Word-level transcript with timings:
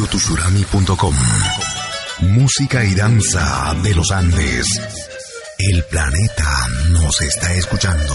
radiotushurami.com. 0.00 1.14
Música 2.20 2.84
y 2.84 2.94
danza 2.94 3.74
de 3.82 3.94
los 3.94 4.10
Andes. 4.10 4.66
El 5.58 5.84
planeta 5.84 6.68
nos 6.90 7.20
está 7.20 7.52
escuchando. 7.54 8.14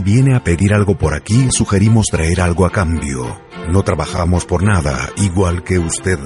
Si 0.00 0.04
viene 0.04 0.34
a 0.34 0.42
pedir 0.42 0.72
algo 0.72 0.96
por 0.96 1.12
aquí, 1.12 1.48
sugerimos 1.50 2.06
traer 2.06 2.40
algo 2.40 2.64
a 2.64 2.70
cambio. 2.70 3.38
No 3.68 3.82
trabajamos 3.82 4.46
por 4.46 4.62
nada, 4.62 5.10
igual 5.18 5.62
que 5.62 5.78
usted. 5.78 6.18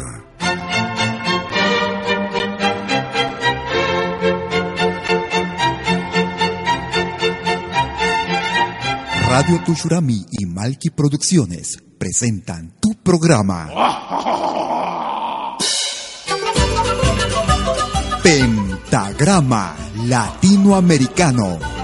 Radio 9.28 9.60
Tushurami 9.66 10.24
y 10.30 10.46
Malki 10.46 10.90
Producciones 10.90 11.82
presentan 11.98 12.76
tu 12.80 12.94
programa. 13.02 13.70
Pentagrama 18.22 19.74
Latinoamericano. 20.06 21.83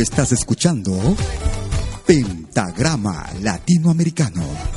Estás 0.00 0.30
escuchando 0.30 0.92
Pentagrama 2.06 3.26
Latinoamericano. 3.42 4.67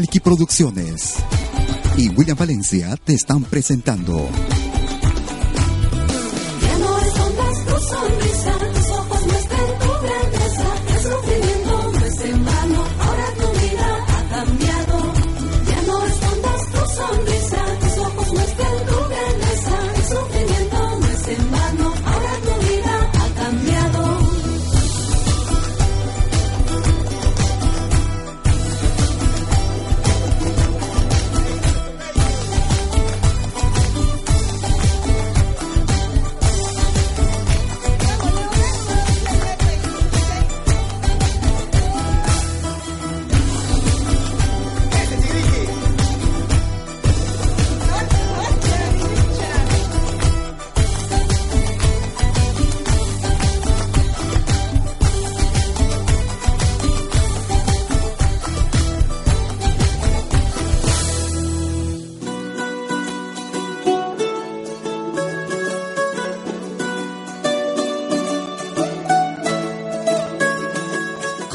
Malky 0.00 0.20
Producciones. 0.20 1.16
Y 1.98 2.08
William 2.08 2.34
Valencia 2.34 2.96
te 3.04 3.12
están 3.12 3.44
presentando 3.44 4.30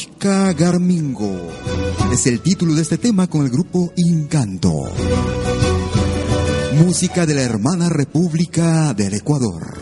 Kuwashka 0.00 0.52
Garmingo 0.54 1.50
es 2.12 2.26
el 2.26 2.40
título 2.40 2.74
de 2.74 2.82
este 2.82 2.96
tema 2.96 3.26
con 3.26 3.42
el 3.42 3.50
grupo 3.50 3.92
Incanto. 3.96 4.72
Música 6.84 7.26
de 7.26 7.34
la 7.34 7.42
hermana 7.42 7.90
República 7.90 8.94
del 8.94 9.14
Ecuador. 9.14 9.78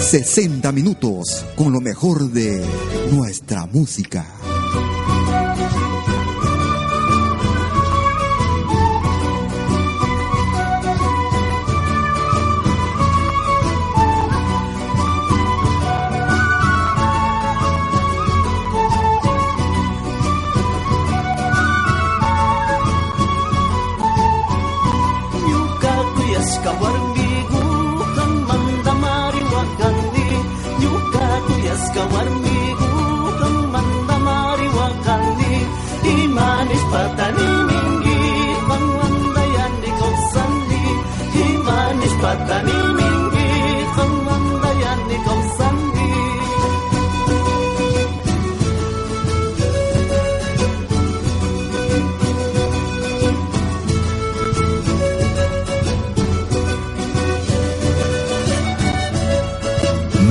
60 0.00 0.72
minutos 0.72 1.46
con 1.56 1.72
lo 1.72 1.80
mejor 1.80 2.30
de 2.30 2.62
nuestra 3.12 3.66
música. 3.66 4.37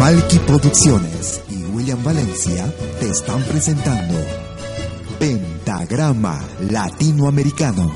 Malky 0.07 0.39
Producciones 0.39 1.41
Valencia 2.07 2.73
te 3.01 3.09
están 3.09 3.43
presentando 3.43 4.15
Pentagrama 5.19 6.41
Latinoamericano, 6.69 7.91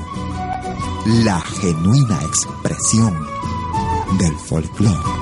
la 1.24 1.40
genuina 1.40 2.20
expresión 2.22 3.16
del 4.18 4.34
folclore. 4.36 5.21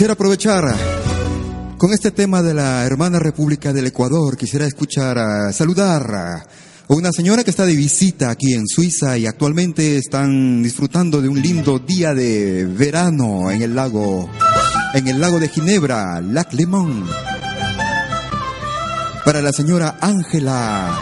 Quisiera 0.00 0.14
aprovechar 0.14 0.64
con 1.76 1.92
este 1.92 2.10
tema 2.10 2.40
de 2.40 2.54
la 2.54 2.86
hermana 2.86 3.18
República 3.18 3.70
del 3.74 3.88
Ecuador, 3.88 4.34
quisiera 4.34 4.64
escuchar, 4.64 5.52
saludar 5.52 6.14
a 6.14 6.46
una 6.88 7.12
señora 7.12 7.44
que 7.44 7.50
está 7.50 7.66
de 7.66 7.76
visita 7.76 8.30
aquí 8.30 8.54
en 8.54 8.66
Suiza 8.66 9.18
y 9.18 9.26
actualmente 9.26 9.98
están 9.98 10.62
disfrutando 10.62 11.20
de 11.20 11.28
un 11.28 11.42
lindo 11.42 11.80
día 11.80 12.14
de 12.14 12.64
verano 12.64 13.50
en 13.50 13.60
el 13.60 13.74
lago, 13.74 14.30
en 14.94 15.06
el 15.06 15.20
lago 15.20 15.38
de 15.38 15.50
Ginebra, 15.50 16.22
Lac 16.22 16.54
Lemon. 16.54 17.04
Para 19.22 19.42
la 19.42 19.52
señora 19.52 19.98
Ángela 20.00 20.98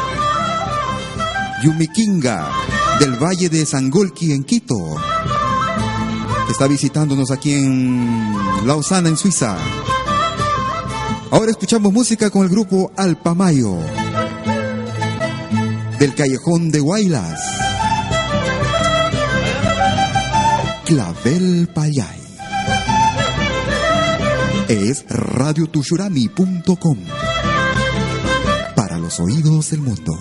Yumikinga 1.63 2.51
del 2.99 3.15
Valle 3.15 3.49
de 3.49 3.65
Sangolki 3.65 4.33
en 4.33 4.43
Quito 4.43 4.97
está 6.49 6.67
visitándonos 6.67 7.31
aquí 7.31 7.53
en 7.53 8.67
Lausana, 8.67 9.09
en 9.09 9.17
Suiza. 9.17 9.57
Ahora 11.31 11.51
escuchamos 11.51 11.93
música 11.93 12.31
con 12.31 12.43
el 12.43 12.49
grupo 12.49 12.91
Alpamayo, 12.97 13.77
del 15.99 16.15
Callejón 16.15 16.71
de 16.71 16.81
Guaylas. 16.81 17.41
Clavel 20.87 21.69
Payay. 21.75 22.19
es 24.69 25.05
radiotushurami.com. 25.09 26.99
Para 28.75 28.99
los 28.99 29.21
oídos 29.21 29.71
del 29.71 29.81
mundo. 29.81 30.15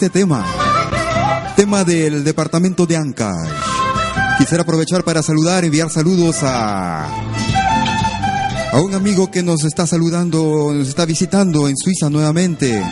Este 0.00 0.18
tema, 0.18 0.46
tema 1.56 1.84
del 1.84 2.24
departamento 2.24 2.86
de 2.86 2.96
Ancash, 2.96 3.50
quisiera 4.38 4.62
aprovechar 4.62 5.04
para 5.04 5.22
saludar, 5.22 5.62
enviar 5.62 5.90
saludos 5.90 6.38
a, 6.40 7.04
a 8.72 8.80
un 8.80 8.94
amigo 8.94 9.30
que 9.30 9.42
nos 9.42 9.62
está 9.64 9.86
saludando, 9.86 10.72
nos 10.72 10.88
está 10.88 11.04
visitando 11.04 11.68
en 11.68 11.76
Suiza 11.76 12.08
nuevamente, 12.08 12.82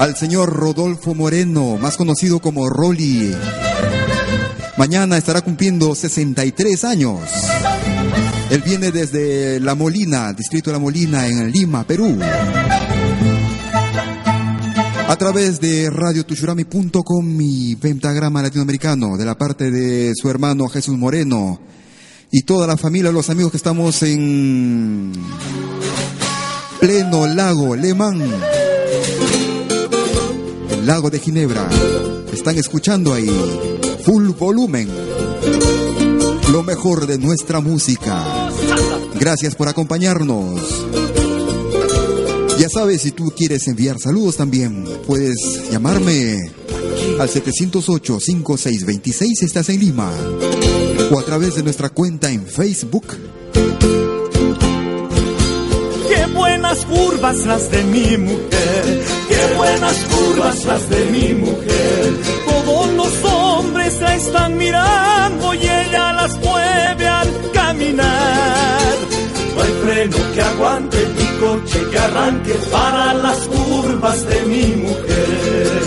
al 0.00 0.16
señor 0.16 0.52
Rodolfo 0.54 1.14
Moreno, 1.14 1.76
más 1.76 1.96
conocido 1.96 2.40
como 2.40 2.68
Rolly. 2.68 3.32
Mañana 4.76 5.16
estará 5.16 5.40
cumpliendo 5.40 5.94
63 5.94 6.84
años. 6.84 7.20
Él 8.50 8.60
viene 8.62 8.90
desde 8.90 9.60
La 9.60 9.76
Molina, 9.76 10.32
distrito 10.32 10.70
de 10.70 10.78
La 10.78 10.80
Molina, 10.80 11.28
en 11.28 11.52
Lima, 11.52 11.84
Perú 11.84 12.18
a 15.08 15.16
través 15.16 15.60
de 15.60 15.88
radiotushurami.com 15.88 17.40
y 17.40 17.76
Pentagrama 17.76 18.42
Latinoamericano, 18.42 19.16
de 19.16 19.24
la 19.24 19.38
parte 19.38 19.70
de 19.70 20.12
su 20.14 20.28
hermano 20.28 20.68
Jesús 20.68 20.98
Moreno 20.98 21.60
y 22.32 22.42
toda 22.42 22.66
la 22.66 22.76
familia, 22.76 23.12
los 23.12 23.30
amigos 23.30 23.52
que 23.52 23.56
estamos 23.56 24.02
en 24.02 25.12
pleno 26.80 27.26
lago 27.26 27.76
Lemán, 27.76 28.20
el 30.70 30.86
lago 30.86 31.08
de 31.08 31.20
Ginebra. 31.20 31.68
Están 32.32 32.58
escuchando 32.58 33.14
ahí, 33.14 33.30
full 34.04 34.30
volumen, 34.30 34.88
lo 36.50 36.62
mejor 36.64 37.06
de 37.06 37.18
nuestra 37.18 37.60
música. 37.60 38.22
Gracias 39.18 39.54
por 39.54 39.68
acompañarnos. 39.68 41.05
Ya 42.58 42.68
sabes, 42.70 43.02
si 43.02 43.12
tú 43.12 43.30
quieres 43.36 43.68
enviar 43.68 43.98
saludos 43.98 44.36
también, 44.36 44.82
puedes 45.06 45.36
llamarme 45.70 46.38
al 47.20 47.28
708-5626, 47.28 49.42
estás 49.42 49.68
en 49.68 49.80
Lima, 49.80 50.10
o 51.10 51.18
a 51.18 51.22
través 51.22 51.56
de 51.56 51.62
nuestra 51.62 51.90
cuenta 51.90 52.30
en 52.30 52.46
Facebook. 52.46 53.08
Qué 56.08 56.24
buenas 56.34 56.86
curvas 56.86 57.44
las 57.44 57.70
de 57.70 57.84
mi 57.84 58.16
mujer, 58.16 59.04
qué 59.28 59.54
buenas 59.56 59.96
curvas 60.04 60.64
las 60.64 60.88
de 60.88 61.04
mi 61.10 61.34
mujer. 61.34 62.14
Todos 62.46 62.90
los 62.94 63.12
hombres 63.24 64.00
la 64.00 64.16
están 64.16 64.56
mirando 64.56 65.52
y 65.54 65.58
ella 65.58 66.14
las 66.14 66.34
mueve 66.38 66.65
para 72.70 73.14
las 73.14 73.38
curvas 73.48 74.26
de 74.26 74.40
mi 74.42 74.66
mujer. 74.76 75.82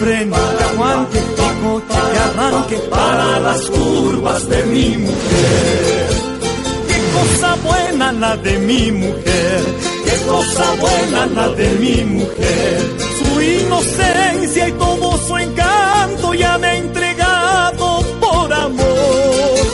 Freno 0.00 0.36
que 0.56 0.64
aguante 0.64 1.18
coche 1.62 1.98
que 2.12 2.18
arranque 2.18 2.76
para 2.88 3.40
las 3.40 3.60
curvas 3.66 4.48
de 4.48 4.62
mi 4.66 4.96
mujer. 4.96 6.08
Qué 6.88 6.98
cosa 7.16 7.56
buena 7.64 8.12
la 8.12 8.36
de 8.36 8.58
mi 8.58 8.92
mujer, 8.92 9.60
qué 10.04 10.16
cosa 10.28 10.66
buena 10.80 11.26
la 11.26 11.48
de 11.48 11.68
mi 11.80 12.04
mujer. 12.04 12.78
Su 13.18 13.42
inocencia 13.42 14.68
y 14.68 14.72
todo 14.72 15.18
su 15.26 15.36
encanto 15.36 16.34
ya 16.34 16.58
me 16.58 16.66
ha 16.68 16.76
entregado 16.76 18.04
por 18.20 18.52
amor. 18.52 19.64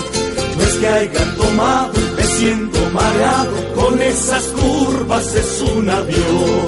No 0.57 0.65
es 0.65 0.75
que 0.81 0.89
haya 0.89 1.35
tomado 1.37 1.93
me 2.17 2.24
siento 2.45 2.79
mareado, 2.93 3.75
con 3.75 4.03
esas 4.03 4.45
curvas 4.45 5.35
es 5.35 5.65
un 5.75 5.89
avión. 5.89 6.67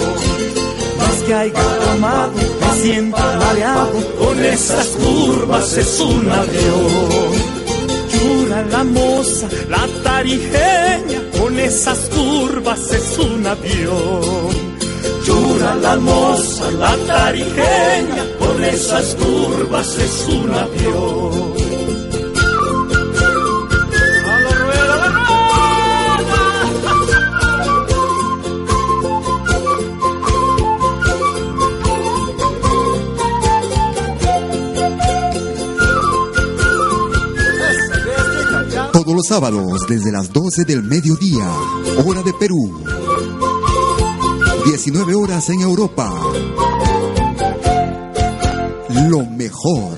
Es 1.13 1.23
que 1.25 1.35
haya 1.35 1.79
tomado 1.85 2.33
y 2.41 2.65
me 2.65 2.83
siento 2.83 3.19
mareado, 3.19 3.93
con 4.19 4.45
esas 4.45 4.87
curvas 4.87 5.77
es 5.77 6.01
un 6.01 6.31
avión. 6.31 7.57
Yura 8.13 8.63
la 8.71 8.85
moza, 8.85 9.49
la 9.69 9.87
tarijeña, 10.03 11.21
con 11.39 11.59
esas 11.59 11.99
curvas 12.09 12.93
es 12.93 13.19
un 13.19 13.47
avión. 13.47 14.77
Yura 15.27 15.75
la 15.75 15.97
moza, 15.97 16.71
la 16.71 16.97
tarijeña, 17.07 18.25
con 18.39 18.65
esas 18.65 19.15
curvas 19.17 19.99
es 19.99 20.27
un 20.29 20.51
avión. 20.55 21.56
Los 39.17 39.29
sábados 39.29 39.87
desde 39.89 40.13
las 40.13 40.31
12 40.31 40.67
del 40.67 40.83
mediodía, 40.83 41.51
hora 42.05 42.23
de 42.23 42.35
Perú. 42.35 42.85
19 44.67 45.15
horas 45.15 45.49
en 45.49 45.63
Europa. 45.63 46.13
Lo 49.09 49.25
mejor. 49.25 49.97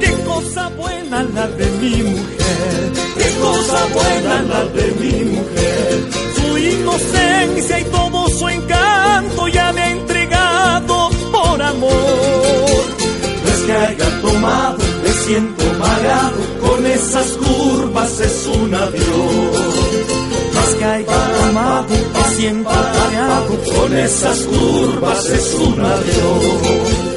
Qué 0.00 0.12
cosa 0.24 0.68
buena 0.70 1.22
la 1.22 1.46
de 1.46 1.66
mi 1.80 2.02
mujer, 2.02 2.92
qué 3.16 3.30
cosa 3.40 3.86
buena 3.94 4.42
la 4.42 4.64
de 4.64 4.86
mi 5.00 5.24
mujer. 5.36 6.08
Su 6.34 6.58
inocencia 6.58 7.78
y 7.78 7.84
todo 7.84 8.28
su 8.28 8.48
encanto 8.48 9.46
ya 9.48 9.72
me 9.72 9.82
ha 9.82 9.90
entregado 9.90 11.10
por 11.30 11.62
amor. 11.62 11.92
No 13.44 13.50
es 13.52 13.60
que 13.66 13.72
haya 13.72 14.20
tomado, 14.20 14.78
me 15.04 15.12
siento 15.12 15.64
mareado, 15.78 16.38
con 16.60 16.86
esas 16.86 17.26
curvas 17.26 17.41
es 18.02 18.46
un 18.46 18.74
avión. 18.74 19.92
Que 20.78 20.84
haya 20.84 21.06
tomado, 21.06 21.86
me 21.88 22.34
siento 22.34 22.70
mareado, 22.70 23.56
con 23.76 23.96
esas 23.96 24.38
curvas 24.40 25.26
es 25.26 25.54
un 25.54 25.80
avión. 25.80 27.12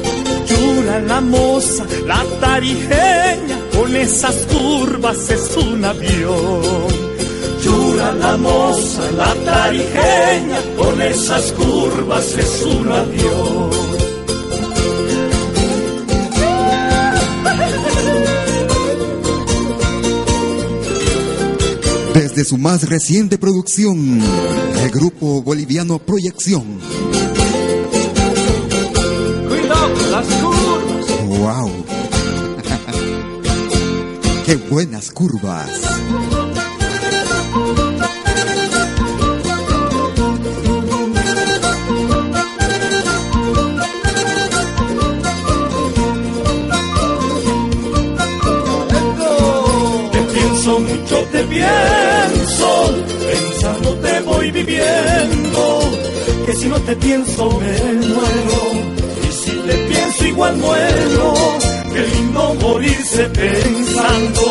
Llora 0.46 1.00
la 1.00 1.20
moza, 1.20 1.84
la 2.06 2.22
tarijeña, 2.40 3.58
con 3.74 3.96
esas 3.96 4.36
curvas 4.46 5.30
es 5.30 5.56
un 5.56 5.84
avión. 5.84 6.62
Llora 7.64 8.12
la 8.12 8.36
moza, 8.36 9.02
la 9.16 9.34
tarijeña, 9.34 10.58
con 10.78 11.02
esas 11.02 11.52
curvas 11.52 12.34
es 12.38 12.62
un 12.62 12.92
avión. 12.92 13.75
Desde 22.36 22.50
su 22.50 22.58
más 22.58 22.86
reciente 22.86 23.38
producción, 23.38 24.20
el 24.82 24.90
grupo 24.90 25.40
boliviano 25.40 25.98
Proyección. 25.98 26.64
Cuidado 29.48 30.10
las 30.10 30.26
curvas. 30.26 31.06
¡Wow! 31.38 31.72
¡Qué 34.44 34.56
buenas 34.68 35.10
curvas! 35.12 35.70
Te 50.12 50.20
pienso 50.34 50.80
mucho, 50.80 51.16
te 51.32 51.42
pienso, 51.44 52.05
te 56.80 56.96
pienso 56.96 57.60
me 57.60 58.06
muero, 58.06 58.60
y 59.28 59.32
si 59.32 59.50
te 59.50 59.74
pienso 59.88 60.24
igual 60.26 60.56
muero, 60.56 61.34
qué 61.92 62.00
lindo 62.14 62.54
morirse 62.60 63.24
pensando, 63.24 64.42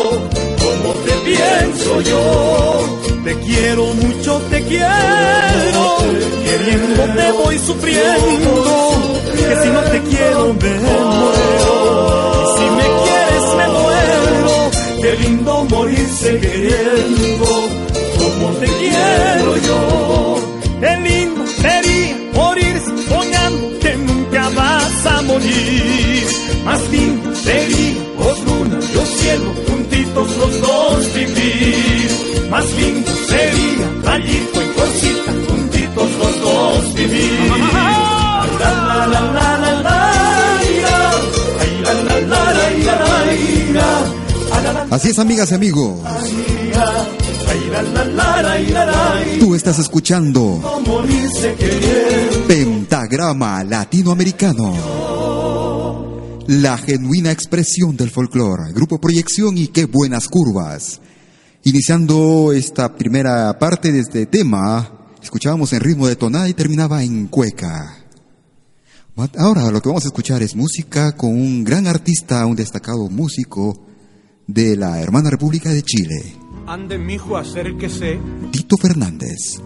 como 0.58 0.94
te 1.04 1.12
pienso 1.24 2.00
yo, 2.02 3.00
te 3.24 3.34
quiero 3.40 3.84
mucho, 3.94 4.40
te 4.50 4.62
quiero, 4.64 5.96
queriendo 6.44 7.02
te 7.14 7.32
voy 7.32 7.58
sufriendo, 7.58 8.64
que 9.32 9.62
si 9.62 9.68
no 9.68 9.80
te 9.82 10.00
quiero 10.02 10.54
me 10.54 10.74
muero, 10.80 11.74
y 12.42 12.58
si 12.58 12.64
me 12.78 12.86
quieres 13.04 13.44
me 13.56 13.66
muero, 13.68 14.70
qué 15.02 15.16
lindo 15.22 15.64
morirse 15.70 16.38
queriendo, 16.40 17.46
como 18.18 18.48
te 18.58 18.66
quiero 18.66 19.35
cielo, 29.26 29.52
juntitos 29.68 30.36
los 30.36 30.60
dos 30.60 31.14
vivir. 31.14 32.10
Más 32.50 32.64
lindo 32.74 33.10
sería 33.28 33.86
rayito 34.04 34.62
y 34.62 34.68
cosita, 34.78 35.32
juntitos 35.48 36.10
los 36.18 36.40
dos 36.40 36.94
vivir. 36.94 37.50
La, 38.60 38.70
la, 38.86 39.06
la, 39.06 39.20
la, 39.32 39.58
la, 39.58 39.82
la. 39.82 40.12
Ah, 44.52 44.86
Así 44.90 45.10
es, 45.10 45.18
amigas 45.18 45.50
y 45.50 45.54
amigos. 45.54 45.98
Tú 49.40 49.54
estás 49.54 49.78
escuchando. 49.78 50.60
Pentagrama 52.46 53.64
Latinoamericano. 53.64 55.25
La 56.48 56.78
genuina 56.78 57.32
expresión 57.32 57.96
del 57.96 58.10
folclore. 58.10 58.72
Grupo 58.72 59.00
Proyección 59.00 59.58
y 59.58 59.68
qué 59.68 59.86
buenas 59.86 60.28
curvas. 60.28 61.00
Iniciando 61.64 62.52
esta 62.52 62.94
primera 62.94 63.58
parte 63.58 63.90
de 63.90 64.00
este 64.00 64.26
tema, 64.26 65.08
escuchábamos 65.20 65.72
en 65.72 65.80
ritmo 65.80 66.06
de 66.06 66.14
tonada 66.14 66.48
y 66.48 66.54
terminaba 66.54 67.02
en 67.02 67.26
cueca. 67.26 68.04
Ahora 69.38 69.70
lo 69.70 69.80
que 69.80 69.88
vamos 69.88 70.04
a 70.04 70.08
escuchar 70.08 70.42
es 70.42 70.54
música 70.54 71.16
con 71.16 71.30
un 71.30 71.64
gran 71.64 71.86
artista, 71.88 72.46
un 72.46 72.54
destacado 72.54 73.08
músico 73.08 73.84
de 74.46 74.76
la 74.76 75.00
hermana 75.00 75.30
República 75.30 75.70
de 75.70 75.82
Chile, 75.82 76.36
Ande, 76.68 76.98
mijo, 76.98 77.36
acérquese. 77.36 78.18
Tito 78.52 78.76
Fernández, 78.76 79.60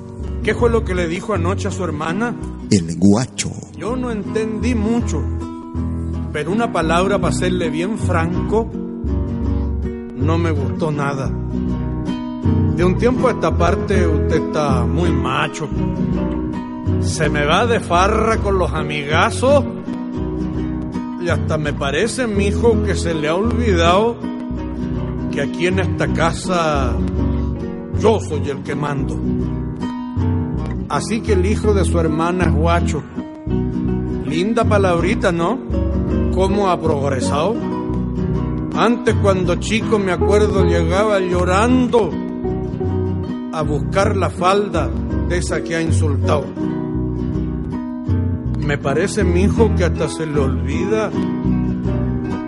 ¿Qué 0.45 0.55
fue 0.55 0.71
lo 0.71 0.85
que 0.85 0.95
le 0.95 1.09
dijo 1.09 1.35
anoche 1.35 1.69
a 1.69 1.71
su 1.71 1.83
hermana? 1.85 2.35
el 2.71 2.97
guacho. 2.97 3.51
Yo 3.77 3.97
no 3.97 4.11
entendí 4.11 4.75
mucho, 4.75 5.23
pero 6.33 6.53
una 6.53 6.73
palabra 6.73 7.19
para 7.19 7.35
serle 7.35 7.71
bien 7.71 7.99
franco, 7.99 8.71
no 10.17 10.39
me 10.39 10.51
gustó 10.51 10.91
nada. 10.91 11.31
De 12.77 12.85
un 12.85 12.97
tiempo 12.97 13.29
a 13.29 13.33
esta 13.33 13.57
parte 13.57 14.07
usted 14.07 14.47
está 14.47 14.85
muy 14.85 15.11
macho. 15.11 15.69
Se 17.01 17.29
me 17.29 17.45
va 17.45 17.67
de 17.67 17.81
farra 17.81 18.39
con 18.39 18.59
los 18.59 18.73
amigazos 18.73 19.65
y 21.21 21.29
hasta 21.29 21.59
me 21.59 21.73
parece, 21.73 22.27
mijo, 22.27 22.83
que 22.85 22.95
se 22.95 23.13
le 23.13 23.29
ha 23.29 23.35
olvidado 23.35 24.17
que 25.31 25.43
aquí 25.43 25.67
en 25.67 25.81
esta 25.81 26.09
casa 26.13 26.97
yo 27.99 28.21
soy 28.21 28.49
el 28.49 28.63
que 28.63 28.75
mando. 28.75 29.19
Así 30.89 31.21
que 31.21 31.35
el 31.35 31.45
hijo 31.47 31.75
de 31.75 31.85
su 31.85 31.99
hermana 31.99 32.45
es 32.45 32.53
guacho. 32.53 33.03
Linda 34.27 34.65
palabrita, 34.65 35.33
¿no? 35.33 35.59
¿Cómo 36.41 36.71
ha 36.71 36.81
progresado? 36.81 37.55
Antes 38.75 39.15
cuando 39.17 39.57
chico 39.57 39.99
me 39.99 40.11
acuerdo 40.11 40.65
llegaba 40.65 41.21
llorando 41.21 42.09
a 43.53 43.61
buscar 43.61 44.17
la 44.17 44.31
falda 44.31 44.89
de 45.29 45.37
esa 45.37 45.63
que 45.63 45.77
ha 45.77 45.83
insultado. 45.83 46.47
Me 48.59 48.79
parece, 48.79 49.23
mi 49.23 49.43
hijo, 49.43 49.75
que 49.77 49.85
hasta 49.85 50.09
se 50.09 50.25
le 50.25 50.41
olvida 50.41 51.11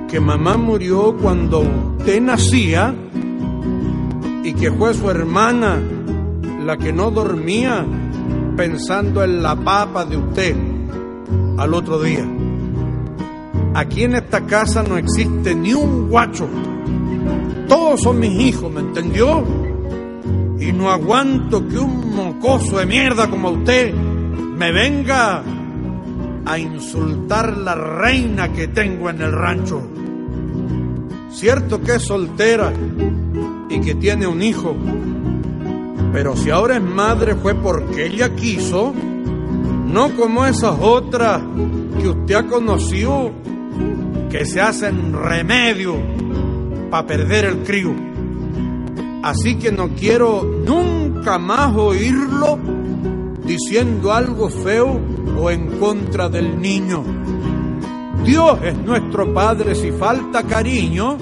que 0.09 0.21
mamá 0.21 0.57
murió 0.57 1.15
cuando 1.21 1.61
usted 1.61 2.23
nacía 2.23 2.95
y 4.43 4.55
que 4.55 4.73
fue 4.73 4.95
su 4.95 5.11
hermana 5.11 5.79
la 6.65 6.79
que 6.79 6.95
no 6.95 7.11
dormía 7.11 7.85
pensando 8.57 9.23
en 9.23 9.43
la 9.43 9.55
papa 9.55 10.07
de 10.07 10.17
usted 10.17 10.57
al 11.59 11.75
otro 11.75 12.01
día. 12.01 12.27
Aquí 13.75 14.05
en 14.05 14.17
esta 14.17 14.45
casa 14.47 14.83
no 14.83 14.99
existe 14.99 15.55
ni 15.55 15.73
un 15.73 16.09
guacho. 16.09 16.47
Todos 17.69 18.03
son 18.03 18.21
mis 18.21 18.39
hijos, 18.39 18.71
¿me 18.71 18.81
entendió? 18.81 19.43
Y 20.61 20.73
no 20.73 20.91
aguanto 20.91 21.67
que 21.67 21.79
un 21.79 22.15
mocoso 22.15 22.79
de 22.79 22.87
mierda 22.87 23.31
como 23.31 23.51
usted 23.51 23.95
me 23.95 24.73
venga 24.73 25.43
a 26.45 26.59
insultar 26.59 27.57
la 27.57 27.75
reina 27.75 28.53
que 28.53 28.69
tengo 28.69 29.09
en 29.09 29.23
el 29.23 29.33
rancho. 29.33 29.81
Cierto 31.31 31.81
que 31.81 31.95
es 31.95 32.03
soltera 32.03 32.73
y 33.71 33.81
que 33.81 33.95
tiene 33.95 34.27
un 34.27 34.43
hijo, 34.43 34.77
pero 36.13 36.37
si 36.37 36.51
ahora 36.51 36.77
es 36.77 36.83
madre 36.83 37.37
fue 37.37 37.55
porque 37.55 38.07
ella 38.07 38.35
quiso, 38.37 38.93
no 39.87 40.15
como 40.15 40.45
esas 40.45 40.77
otras 40.79 41.41
que 41.99 42.09
usted 42.09 42.35
ha 42.35 42.47
conocido 42.47 43.42
que 44.33 44.47
se 44.47 44.63
hacen 44.63 45.13
remedio 45.13 45.95
para 46.91 47.07
perder 47.07 47.45
el 47.45 47.59
crío. 47.59 47.95
Así 49.23 49.57
que 49.57 49.71
no 49.71 49.91
quiero 49.91 50.43
nunca 50.43 51.39
más 51.39 51.77
oírlo 51.77 52.59
diciendo 53.45 54.11
algo 54.11 54.49
feo 54.49 54.99
o 55.39 55.51
en 55.51 55.79
contra 55.79 56.31
del 56.31 56.59
niño. 56.59 57.05
Dios 58.25 58.59
es 58.65 58.79
nuestro 58.79 59.35
Padre 59.35 59.75
si 59.75 59.93
falta 59.93 60.45
cariño 60.45 61.19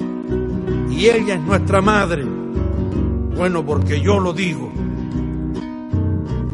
y 0.89 1.09
ella 1.09 1.33
es 1.33 1.41
nuestra 1.41 1.81
madre. 1.81 2.23
Bueno, 3.35 3.65
porque 3.65 3.99
yo 3.99 4.21
lo 4.21 4.31
digo. 4.31 4.71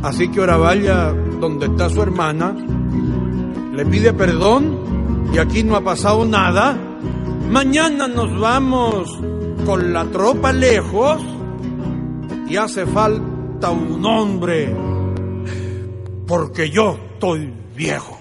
Así 0.02 0.30
que 0.30 0.39
ahora 0.39 0.58
vaya 0.58 1.13
donde 1.39 1.67
está 1.67 1.88
su 1.91 2.02
hermana, 2.02 2.56
le 3.74 3.86
pide 3.86 4.12
perdón 4.13 4.96
y 5.34 5.38
aquí 5.38 5.63
no 5.63 5.76
ha 5.76 5.84
pasado 5.84 6.26
nada. 6.26 6.78
Mañana 7.50 8.08
nos 8.08 8.40
vamos 8.40 9.10
con 9.66 9.94
la 9.94 10.06
tropa 10.06 10.52
lejos 10.52 11.22
y 12.50 12.56
hace 12.56 12.86
falta 12.86 13.72
un 13.72 14.06
hombre 14.06 14.76
porque 16.28 16.70
yo 16.70 16.98
estoy 17.13 17.54
viejo. 17.76 18.20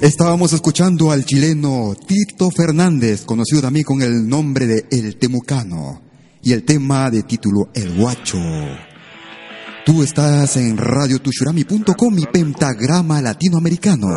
Estábamos 0.00 0.52
escuchando 0.52 1.12
al 1.12 1.24
chileno 1.24 1.94
Tito 2.06 2.50
Fernández, 2.50 3.24
conocido 3.24 3.62
también 3.62 3.84
con 3.84 4.02
el 4.02 4.28
nombre 4.28 4.66
de 4.66 4.86
El 4.90 5.16
Temucano, 5.16 6.02
y 6.42 6.52
el 6.52 6.64
tema 6.64 7.08
de 7.08 7.22
título 7.22 7.68
El 7.72 7.96
Guacho. 7.96 8.38
Tú 9.86 10.02
estás 10.02 10.56
en 10.56 10.76
radiotushurami.com 10.76 12.18
y 12.18 12.26
pentagrama 12.26 13.22
latinoamericano. 13.22 14.08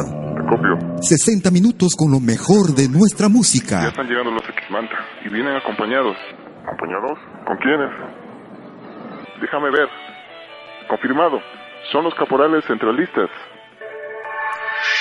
Copio. 0.49 0.84
60 1.01 1.51
minutos 1.51 1.93
con 1.95 2.11
lo 2.11 2.19
mejor 2.19 2.73
de 2.75 2.87
nuestra 2.89 3.27
Ya 3.27 3.33
música. 3.33 3.87
están 3.87 4.07
llegando 4.07 4.31
los 4.31 4.43
X-Manta 4.43 4.95
y 5.25 5.29
vienen 5.29 5.55
acompañados. 5.55 6.15
¿Acompañados? 6.63 7.19
¿Con 7.45 7.57
quiénes? 7.57 7.89
Déjame 9.41 9.69
ver. 9.71 9.87
Confirmado. 10.89 11.39
Son 11.91 12.03
los 12.03 12.13
caporales 12.15 12.63
centralistas. 12.65 13.29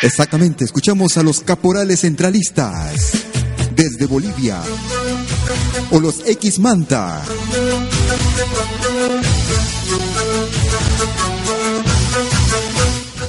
Exactamente, 0.02 0.64
escuchamos 0.64 1.16
a 1.16 1.22
los 1.22 1.40
caporales 1.40 2.00
centralistas 2.00 3.26
desde 3.74 4.06
Bolivia 4.06 4.60
o 5.90 6.00
los 6.00 6.28
X 6.28 6.58
Manta. 6.58 7.22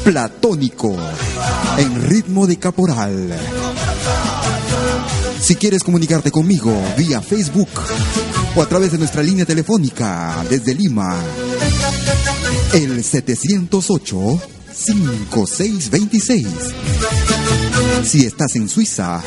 Platónico 0.05 0.95
en 1.79 2.03
ritmo 2.03 2.45
de 2.45 2.57
caporal. 2.57 3.35
Si 5.41 5.55
quieres 5.55 5.83
comunicarte 5.83 6.29
conmigo 6.29 6.71
vía 6.95 7.23
Facebook 7.23 7.69
o 8.55 8.61
a 8.61 8.67
través 8.67 8.91
de 8.91 8.99
nuestra 8.99 9.23
línea 9.23 9.45
telefónica 9.45 10.45
desde 10.47 10.75
Lima, 10.75 11.17
el 12.73 13.03
708 13.03 14.41
5626. 14.71 16.47
Si 18.03 18.27
estás 18.27 18.55
en 18.57 18.69
Suiza, 18.69 19.23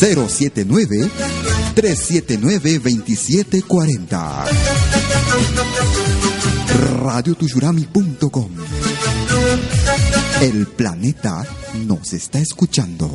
079 0.00 1.08
379 1.76 2.80
2740. 2.80 4.46
Radiotuyurami.com. 6.76 8.50
El 10.40 10.66
planeta 10.66 11.44
nos 11.86 12.12
está 12.12 12.38
escuchando. 12.38 13.10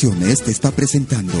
Te 0.00 0.52
está 0.52 0.70
presentando 0.70 1.32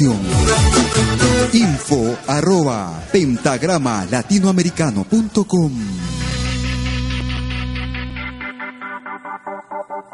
comunicación. 0.00 0.18
Info 1.52 2.16
arroba 2.26 3.02
pentagrama 3.12 4.06
latinoamericano.com. 4.10 5.72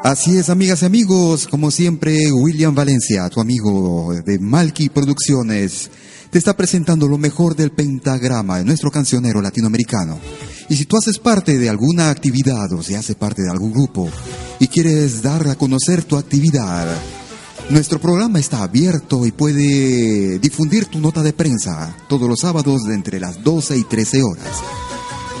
Así 0.03 0.37
es, 0.37 0.49
amigas 0.49 0.83
y 0.83 0.85
amigos, 0.85 1.47
como 1.47 1.69
siempre, 1.69 2.31
William 2.31 2.73
Valencia, 2.73 3.29
tu 3.29 3.41
amigo 3.41 4.13
de 4.25 4.39
Malky 4.39 4.89
Producciones, 4.89 5.89
te 6.29 6.37
está 6.37 6.55
presentando 6.55 7.07
lo 7.07 7.17
mejor 7.17 7.55
del 7.55 7.71
pentagrama 7.71 8.59
de 8.59 8.63
nuestro 8.63 8.89
cancionero 8.89 9.41
latinoamericano. 9.41 10.17
Y 10.69 10.77
si 10.77 10.85
tú 10.85 10.97
haces 10.97 11.19
parte 11.19 11.57
de 11.57 11.69
alguna 11.69 12.09
actividad 12.09 12.71
o 12.73 12.83
si 12.83 12.95
haces 12.95 13.15
parte 13.15 13.41
de 13.41 13.49
algún 13.49 13.73
grupo 13.73 14.09
y 14.59 14.67
quieres 14.67 15.21
dar 15.21 15.47
a 15.49 15.55
conocer 15.55 16.03
tu 16.03 16.15
actividad, 16.15 16.87
nuestro 17.69 17.99
programa 17.99 18.39
está 18.39 18.63
abierto 18.63 19.25
y 19.25 19.31
puede 19.31 20.39
difundir 20.39 20.85
tu 20.85 20.99
nota 20.99 21.21
de 21.21 21.33
prensa 21.33 21.95
todos 22.07 22.29
los 22.29 22.39
sábados 22.39 22.83
de 22.83 22.93
entre 22.93 23.19
las 23.19 23.43
12 23.43 23.77
y 23.77 23.83
13 23.83 24.23
horas. 24.23 24.63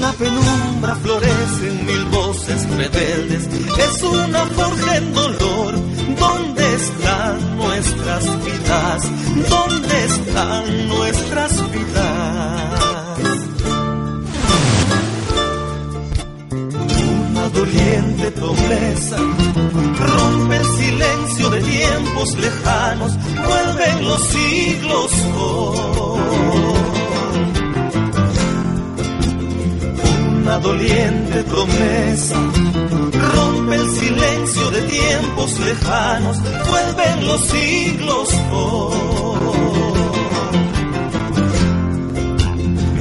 La 0.00 0.12
penumbra 0.12 0.94
florecen 0.96 1.86
mil 1.86 2.04
voces 2.06 2.68
rebeldes, 2.70 3.48
es 3.78 4.02
una 4.02 4.46
forja 4.46 4.96
en 4.96 5.12
dolor 5.12 5.74
¿Dónde 6.18 6.74
están 6.74 7.56
nuestras 7.56 8.24
vidas? 8.44 9.02
¿Dónde 9.48 10.04
están 10.04 10.88
nuestras 10.88 11.70
vidas? 11.70 13.18
Una 17.30 17.48
doliente 17.50 18.30
promesa 18.32 19.16
rompe 19.16 20.56
el 20.56 20.66
silencio 20.76 21.50
de 21.50 21.60
tiempos 21.60 22.36
lejanos, 22.38 23.12
vuelven 23.46 24.04
los 24.04 24.28
siglos. 24.28 25.12
Una 30.48 30.60
doliente 30.60 31.42
promesa 31.42 32.36
rompe 33.34 33.74
el 33.74 33.90
silencio 33.90 34.70
de 34.70 34.80
tiempos 34.80 35.60
lejanos, 35.60 36.38
vuelven 36.70 37.26
los 37.26 37.40
siglos 37.48 38.34
hoy. 38.50 38.96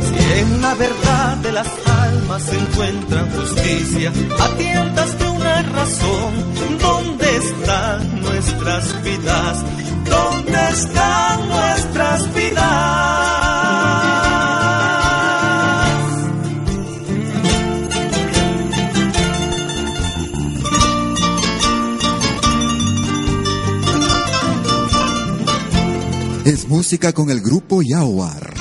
Si 0.01 0.39
en 0.39 0.61
la 0.61 0.73
verdad 0.75 1.37
de 1.37 1.51
las 1.53 1.67
almas 1.85 2.43
se 2.43 2.59
encuentra 2.59 3.25
justicia, 3.33 4.11
a 4.41 4.47
tientas 4.57 5.17
de 5.17 5.29
una 5.29 5.61
razón, 5.61 6.33
¿dónde 6.81 7.37
están 7.37 8.21
nuestras 8.23 9.03
vidas? 9.03 9.65
¿Dónde 10.03 10.69
están 10.73 11.47
nuestras 11.47 12.33
vidas? 12.33 13.16
Música 26.67 27.13
con 27.13 27.29
el 27.29 27.39
grupo 27.41 27.81
Yaguar. 27.81 28.53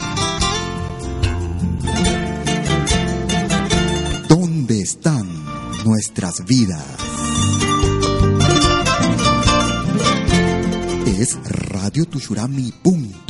¿Dónde 4.28 4.80
están 4.80 5.26
nuestras 5.84 6.44
vidas? 6.44 6.84
Es 11.18 11.38
radiotushurami.com. 11.44 13.25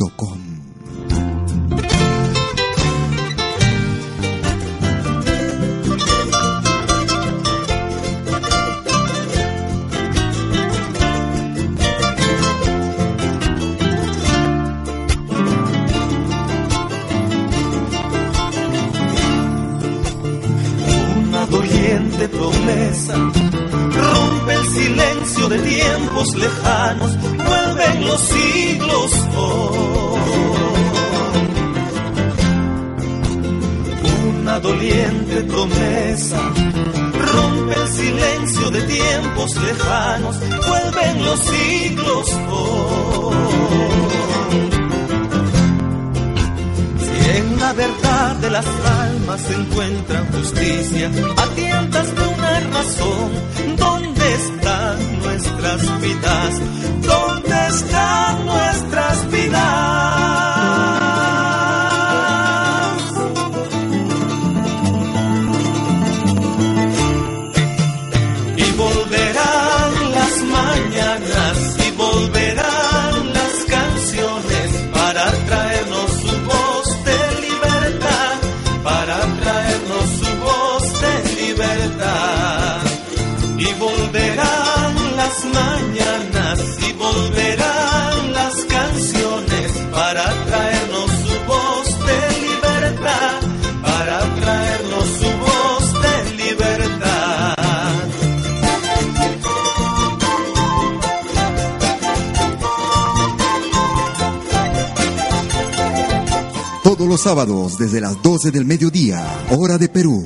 De 109.75 109.89
Perú. 109.89 110.23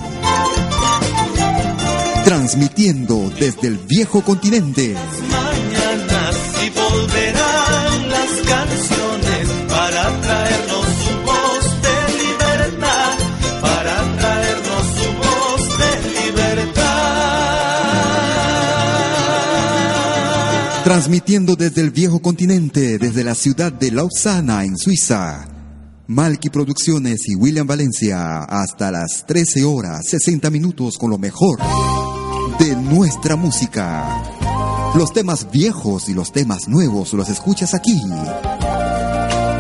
Transmitiendo 2.24 3.32
desde 3.40 3.70
el 3.70 3.80
viejo 3.80 4.22
continente. 4.22 4.94
Mañanas 4.94 6.36
y 6.64 6.70
volverán 6.70 8.10
las 8.10 8.30
canciones 8.48 9.48
para 9.68 10.22
traernos 10.22 10.86
su 10.86 11.16
voz 11.26 11.64
de 11.82 11.98
libertad. 12.22 13.18
Para 13.62 14.18
traernos 14.20 14.86
su 15.02 15.10
voz 15.18 15.62
de 15.80 15.92
libertad. 16.22 16.84
Transmitiendo 20.84 21.56
desde 21.56 21.82
el 21.82 21.90
viejo 21.90 22.22
continente, 22.22 23.00
desde 23.00 23.24
la 23.24 23.34
ciudad 23.34 23.74
de 23.74 23.90
Lausana, 23.90 24.66
en 24.66 24.78
Suiza 24.78 25.61
Malky 26.12 26.50
Producciones 26.50 27.28
y 27.28 27.36
William 27.36 27.66
Valencia, 27.66 28.44
hasta 28.44 28.92
las 28.92 29.26
13 29.26 29.64
horas 29.64 30.06
60 30.10 30.50
minutos 30.50 30.98
con 30.98 31.10
lo 31.10 31.18
mejor 31.18 31.58
de 32.60 32.76
nuestra 32.76 33.36
música. 33.36 34.22
Los 34.94 35.14
temas 35.14 35.50
viejos 35.50 36.10
y 36.10 36.14
los 36.14 36.34
temas 36.34 36.68
nuevos 36.68 37.14
los 37.14 37.30
escuchas 37.30 37.74
aquí. 37.74 37.98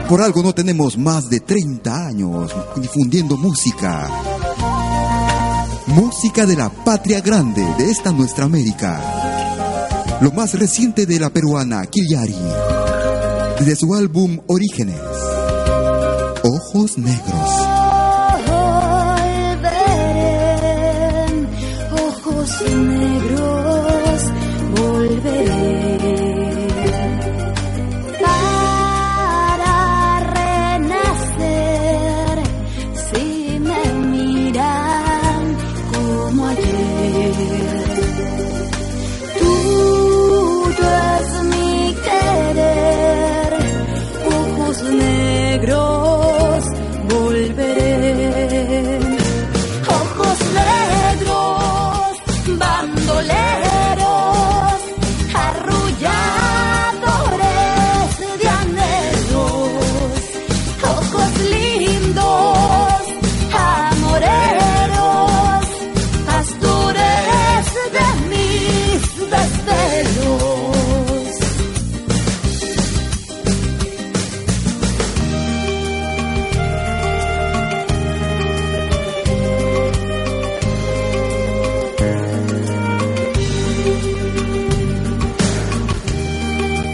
Por 0.09 0.21
algo 0.21 0.43
no 0.43 0.53
tenemos 0.53 0.97
más 0.97 1.29
de 1.29 1.39
30 1.39 2.07
años 2.07 2.51
difundiendo 2.75 3.37
música. 3.37 4.09
Música 5.87 6.45
de 6.45 6.57
la 6.57 6.69
patria 6.69 7.21
grande 7.21 7.65
de 7.77 7.89
esta 7.89 8.11
nuestra 8.11 8.45
América 8.45 9.21
lo 10.21 10.31
más 10.31 10.53
reciente 10.53 11.07
de 11.07 11.19
la 11.19 11.31
peruana 11.31 11.83
Kiliari, 11.87 12.35
de 13.65 13.75
su 13.75 13.95
álbum 13.95 14.39
Orígenes, 14.45 15.01
Ojos 16.73 16.97
Negros. 16.97 17.61
Negros, 21.91 23.00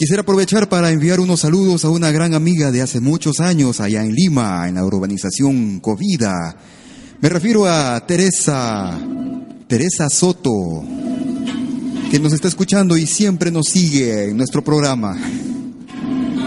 Quisiera 0.00 0.22
aprovechar 0.22 0.66
para 0.70 0.90
enviar 0.90 1.20
unos 1.20 1.40
saludos 1.40 1.84
a 1.84 1.90
una 1.90 2.10
gran 2.10 2.32
amiga 2.32 2.70
de 2.70 2.80
hace 2.80 3.00
muchos 3.00 3.38
años 3.38 3.80
allá 3.80 4.02
en 4.02 4.14
Lima, 4.14 4.66
en 4.66 4.76
la 4.76 4.84
urbanización 4.86 5.78
Covida. 5.78 6.56
Me 7.20 7.28
refiero 7.28 7.66
a 7.66 8.00
Teresa, 8.06 8.98
Teresa 9.68 10.08
Soto, 10.08 10.82
que 12.10 12.18
nos 12.18 12.32
está 12.32 12.48
escuchando 12.48 12.96
y 12.96 13.04
siempre 13.04 13.50
nos 13.50 13.66
sigue 13.66 14.30
en 14.30 14.38
nuestro 14.38 14.64
programa. 14.64 15.18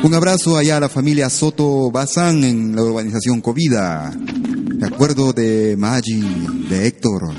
Un 0.02 0.14
abrazo 0.16 0.58
allá 0.58 0.78
a 0.78 0.80
la 0.80 0.90
familia 0.90 1.30
Soto 1.30 1.92
Bazán 1.92 2.44
en 2.44 2.76
la 2.76 2.82
urbanización 2.82 3.40
Covida. 3.40 4.18
Me 4.18 4.88
acuerdo 4.88 5.32
de 5.32 5.76
Maggi, 5.78 6.24
de 6.68 6.88
Héctor, 6.88 7.32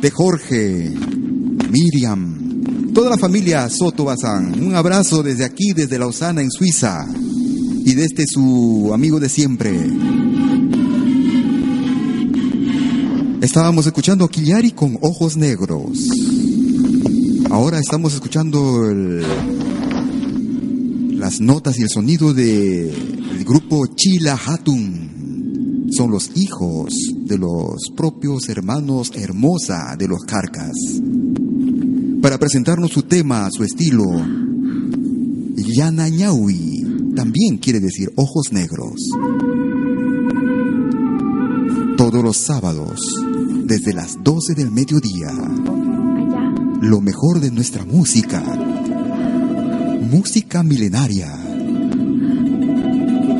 de 0.00 0.08
Jorge, 0.12 0.94
Miriam, 1.68 2.45
toda 2.96 3.10
la 3.10 3.18
familia 3.18 3.68
Soto 3.68 4.06
Bazán. 4.06 4.58
Un 4.58 4.74
abrazo 4.74 5.22
desde 5.22 5.44
aquí, 5.44 5.74
desde 5.74 5.98
Lausana, 5.98 6.40
en 6.40 6.50
Suiza. 6.50 7.06
Y 7.84 7.92
desde 7.92 8.24
su 8.26 8.90
amigo 8.94 9.20
de 9.20 9.28
siempre. 9.28 9.78
Estábamos 13.42 13.86
escuchando 13.86 14.26
Quillari 14.28 14.70
con 14.70 14.98
ojos 15.02 15.36
negros. 15.36 16.08
Ahora 17.50 17.78
estamos 17.80 18.14
escuchando 18.14 18.90
las 21.10 21.38
notas 21.42 21.78
y 21.78 21.82
el 21.82 21.90
sonido 21.90 22.32
de 22.32 22.88
el 22.88 23.44
grupo 23.44 23.88
Chila 23.94 24.40
Hatun. 24.42 25.90
Son 25.90 26.10
los 26.10 26.30
hijos 26.34 26.94
de 27.26 27.36
los 27.36 27.90
propios 27.94 28.48
hermanos 28.48 29.12
Hermosa 29.14 29.96
de 29.98 30.08
los 30.08 30.24
Carcas. 30.24 30.72
Para 32.26 32.38
presentarnos 32.38 32.90
su 32.90 33.04
tema, 33.04 33.48
su 33.52 33.62
estilo, 33.62 34.02
Yana 35.54 36.08
Ñaui 36.08 37.12
también 37.14 37.56
quiere 37.58 37.78
decir 37.78 38.10
ojos 38.16 38.50
negros. 38.50 38.94
Todos 41.96 42.24
los 42.24 42.36
sábados, 42.36 42.98
desde 43.66 43.92
las 43.92 44.24
12 44.24 44.54
del 44.56 44.72
mediodía, 44.72 45.28
lo 46.80 47.00
mejor 47.00 47.38
de 47.38 47.52
nuestra 47.52 47.84
música. 47.84 48.42
Música 50.10 50.64
milenaria. 50.64 51.32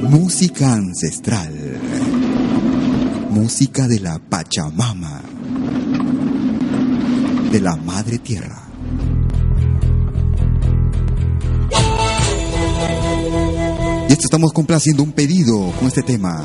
Música 0.08 0.74
ancestral. 0.74 1.52
Música 3.32 3.88
de 3.88 3.98
la 3.98 4.20
Pachamama. 4.20 5.22
De 7.50 7.60
la 7.60 7.74
Madre 7.74 8.18
Tierra. 8.18 8.65
Estamos 14.24 14.52
complaciendo 14.52 15.02
un 15.02 15.12
pedido 15.12 15.72
con 15.78 15.88
este 15.88 16.02
tema. 16.02 16.44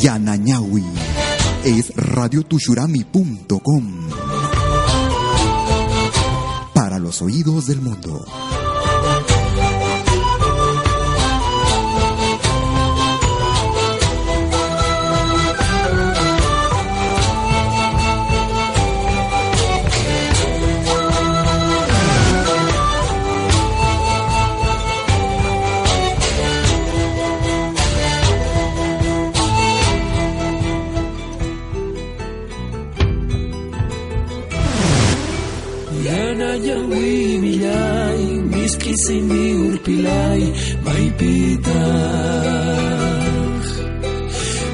Yanañawi 0.00 0.84
es 1.64 1.92
radiotushurami.com 1.96 4.08
para 6.72 7.00
los 7.00 7.20
oídos 7.22 7.66
del 7.66 7.80
mundo. 7.80 8.24
Miski 38.98 39.06
simi 39.06 39.54
urpilay, 39.54 40.42
maipita. 40.84 41.84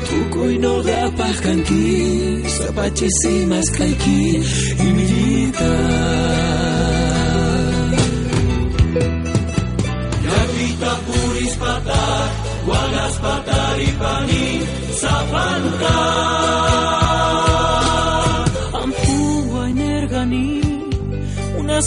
Tukuy 0.09 0.59
no 0.59 0.83
gapah 0.83 1.37
kanki, 1.43 2.43
sapachisimas 2.57 3.69
kayki, 3.77 4.21
imilita. 4.87 5.73
Yavita 10.27 10.93
puris 11.07 11.55
patar, 11.61 12.29
wagas 12.69 13.15
patari 13.23 13.91
pani, 14.01 14.45
sapanta. 15.01 15.97
Ampuwa 18.83 19.63
energani, 19.71 20.49
unas 21.59 21.87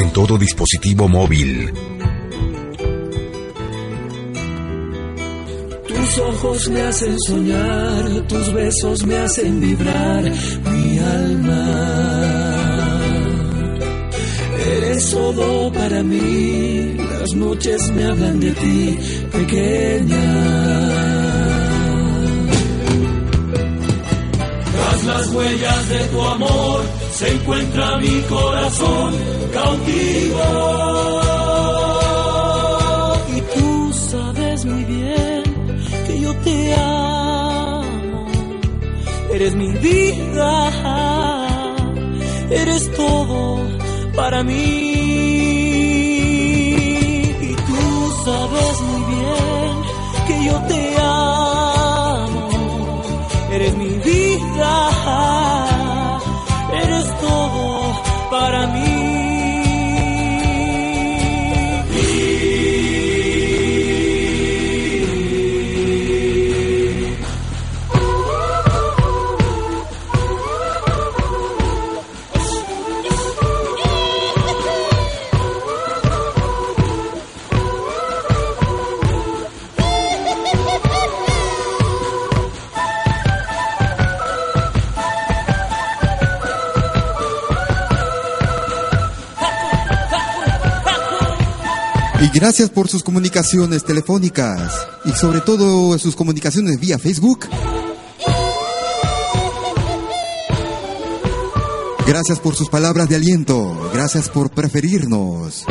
en 0.00 0.12
todo 0.12 0.38
dispositivo 0.38 1.08
móvil. 1.08 1.72
Tus 5.88 6.18
ojos 6.18 6.68
me 6.70 6.82
hacen 6.82 7.18
soñar, 7.20 8.26
tus 8.28 8.52
besos 8.52 9.06
me 9.06 9.16
hacen 9.16 9.60
vibrar 9.60 10.24
mi 10.72 10.98
alma. 10.98 13.00
Eres 14.76 15.10
todo 15.10 15.72
para 15.72 16.02
mí, 16.02 16.96
las 17.20 17.34
noches 17.34 17.90
me 17.92 18.04
hablan 18.04 18.40
de 18.40 18.50
ti, 18.52 18.98
pequeña. 19.32 20.79
Las 25.20 25.28
huellas 25.32 25.88
de 25.88 25.98
tu 26.06 26.22
amor 26.22 26.80
se 27.12 27.30
encuentra 27.30 27.98
mi 27.98 28.20
corazón 28.22 29.14
cautivo. 29.52 30.40
Y 33.36 33.40
tú 33.54 33.92
sabes 33.92 34.64
muy 34.64 34.84
bien 34.84 35.42
que 36.06 36.20
yo 36.20 36.34
te 36.36 36.74
amo. 36.74 38.26
Eres 39.34 39.54
mi 39.56 39.72
vida, 39.72 40.52
eres 42.50 42.90
todo 42.96 43.58
para 44.16 44.42
mí. 44.42 44.54
Y 47.48 47.54
tú 47.68 48.12
sabes 48.24 48.80
muy 48.88 49.02
bien 49.14 49.72
que 50.26 50.44
yo 50.46 50.56
te 50.68 50.74
amo. 50.74 50.89
Gracias 92.40 92.70
por 92.70 92.88
sus 92.88 93.02
comunicaciones 93.02 93.84
telefónicas 93.84 94.72
y 95.04 95.12
sobre 95.12 95.42
todo 95.42 95.98
sus 95.98 96.16
comunicaciones 96.16 96.80
vía 96.80 96.98
Facebook. 96.98 97.46
Gracias 102.06 102.40
por 102.40 102.56
sus 102.56 102.70
palabras 102.70 103.08
de 103.10 103.16
aliento. 103.16 103.90
Gracias 103.92 104.30
por 104.30 104.50
preferirnos. 104.50 105.66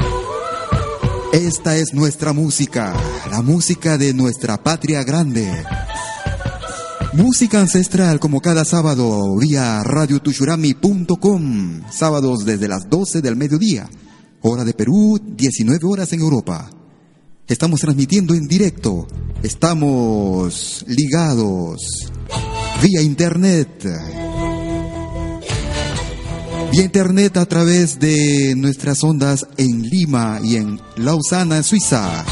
Esta 1.33 1.75
es 1.75 1.93
nuestra 1.93 2.33
música, 2.33 2.93
la 3.31 3.41
música 3.41 3.97
de 3.97 4.13
nuestra 4.13 4.61
patria 4.63 5.03
grande. 5.03 5.51
Música 7.13 7.59
ancestral 7.59 8.19
como 8.19 8.41
cada 8.41 8.63
sábado 8.63 9.35
vía 9.37 9.81
radiotushurami.com, 9.83 11.81
sábados 11.91 12.45
desde 12.45 12.67
las 12.67 12.87
12 12.89 13.21
del 13.21 13.35
mediodía. 13.35 13.89
Hora 14.41 14.63
de 14.63 14.73
Perú, 14.73 15.19
19 15.23 15.79
horas 15.85 16.13
en 16.13 16.21
Europa. 16.21 16.69
Estamos 17.47 17.81
transmitiendo 17.81 18.33
en 18.33 18.47
directo, 18.47 19.07
estamos 19.41 20.85
ligados 20.87 22.11
vía 22.81 23.01
internet. 23.01 23.85
Vía 26.71 26.83
internet 26.83 27.37
a 27.37 27.45
través 27.45 27.99
de 27.99 28.53
nuestras 28.55 29.03
ondas 29.03 29.47
en 29.57 29.81
Lima 29.81 30.39
y 30.43 30.55
en 30.55 30.79
Lausana, 30.95 31.63
Suiza. 31.63 32.23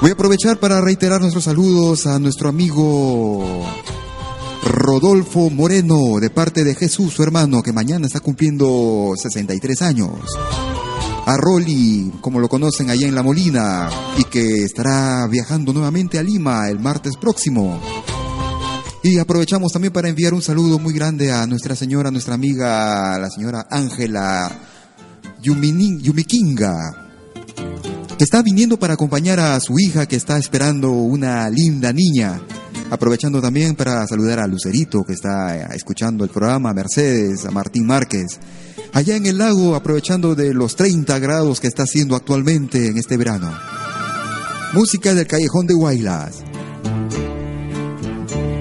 Voy 0.00 0.10
a 0.10 0.14
aprovechar 0.14 0.60
para 0.60 0.80
reiterar 0.80 1.20
nuestros 1.20 1.44
saludos 1.44 2.06
a 2.06 2.20
nuestro 2.20 2.48
amigo 2.48 3.66
Rodolfo 4.62 5.50
Moreno, 5.50 6.18
de 6.20 6.30
parte 6.30 6.64
de 6.64 6.74
Jesús, 6.74 7.14
su 7.14 7.22
hermano, 7.22 7.62
que 7.62 7.72
mañana 7.72 8.06
está 8.06 8.20
cumpliendo 8.20 9.12
63 9.16 9.82
años. 9.82 10.10
A 11.26 11.36
Rolly, 11.36 12.12
como 12.20 12.40
lo 12.40 12.48
conocen 12.48 12.90
allá 12.90 13.06
en 13.06 13.14
La 13.14 13.22
Molina, 13.22 13.88
y 14.16 14.24
que 14.24 14.64
estará 14.64 15.26
viajando 15.26 15.72
nuevamente 15.72 16.18
a 16.18 16.22
Lima 16.22 16.68
el 16.68 16.78
martes 16.80 17.16
próximo. 17.16 17.80
Y 19.02 19.18
aprovechamos 19.18 19.72
también 19.72 19.92
para 19.92 20.08
enviar 20.08 20.34
un 20.34 20.42
saludo 20.42 20.78
muy 20.78 20.92
grande 20.92 21.32
a 21.32 21.46
nuestra 21.46 21.76
señora, 21.76 22.10
nuestra 22.10 22.34
amiga, 22.34 23.18
la 23.18 23.30
señora 23.30 23.66
Ángela 23.70 24.50
Yumikinga, 25.40 27.06
que 28.16 28.24
está 28.24 28.42
viniendo 28.42 28.78
para 28.78 28.94
acompañar 28.94 29.38
a 29.38 29.60
su 29.60 29.78
hija 29.78 30.06
que 30.06 30.16
está 30.16 30.36
esperando 30.36 30.90
una 30.90 31.48
linda 31.48 31.92
niña. 31.92 32.40
Aprovechando 32.90 33.42
también 33.42 33.74
para 33.74 34.06
saludar 34.06 34.38
a 34.38 34.46
Lucerito 34.46 35.04
que 35.04 35.12
está 35.12 35.56
eh, 35.56 35.66
escuchando 35.74 36.24
el 36.24 36.30
programa, 36.30 36.70
a 36.70 36.74
Mercedes, 36.74 37.44
a 37.44 37.50
Martín 37.50 37.86
Márquez. 37.86 38.38
Allá 38.94 39.16
en 39.16 39.26
el 39.26 39.38
lago, 39.38 39.74
aprovechando 39.74 40.34
de 40.34 40.54
los 40.54 40.74
30 40.74 41.18
grados 41.18 41.60
que 41.60 41.66
está 41.66 41.82
haciendo 41.82 42.16
actualmente 42.16 42.88
en 42.88 42.96
este 42.96 43.16
verano. 43.16 43.52
Música 44.72 45.14
del 45.14 45.26
Callejón 45.26 45.66
de 45.66 45.74
Guaylas. 45.74 46.42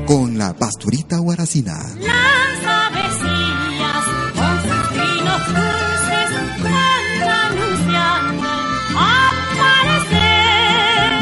Con 0.06 0.38
la 0.38 0.54
pastorita 0.54 1.18
guaracina. 1.18 1.78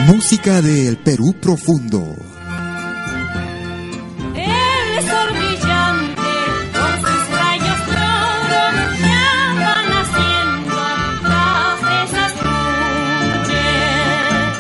Música 0.07 0.61
del 0.61 0.97
Perú 0.97 1.35
profundo. 1.41 2.15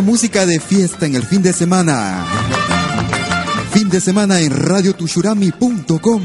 Música 0.00 0.46
de 0.46 0.60
fiesta 0.60 1.06
en 1.06 1.14
el 1.14 1.22
fin 1.24 1.42
de 1.42 1.52
semana. 1.52 2.24
Fin 3.72 3.88
de 3.88 4.00
semana 4.00 4.40
en 4.40 4.50
radiotushurami.com. 4.50 6.22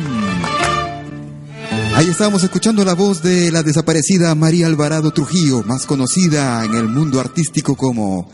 Ahí 1.96 2.08
estábamos 2.10 2.44
escuchando 2.44 2.84
la 2.84 2.94
voz 2.94 3.22
de 3.22 3.52
la 3.52 3.64
desaparecida 3.64 4.34
María 4.36 4.68
Alvarado 4.68 5.12
Trujillo, 5.12 5.64
más 5.64 5.86
conocida 5.86 6.66
en 6.66 6.74
el 6.74 6.88
mundo 6.88 7.20
artístico 7.20 7.76
como 7.76 8.30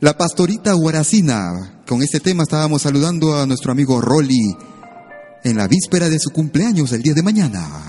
la 0.00 0.16
pastorita 0.16 0.72
guaracina. 0.72 1.82
Con 1.86 2.02
este 2.02 2.20
tema 2.20 2.42
estábamos 2.42 2.82
saludando 2.82 3.38
a 3.40 3.46
nuestro 3.46 3.72
amigo 3.72 4.00
Rolly 4.00 4.56
en 5.44 5.56
la 5.56 5.68
víspera 5.68 6.08
de 6.08 6.18
su 6.18 6.30
cumpleaños 6.30 6.92
el 6.92 7.02
día 7.02 7.14
de 7.14 7.22
mañana. 7.22 7.85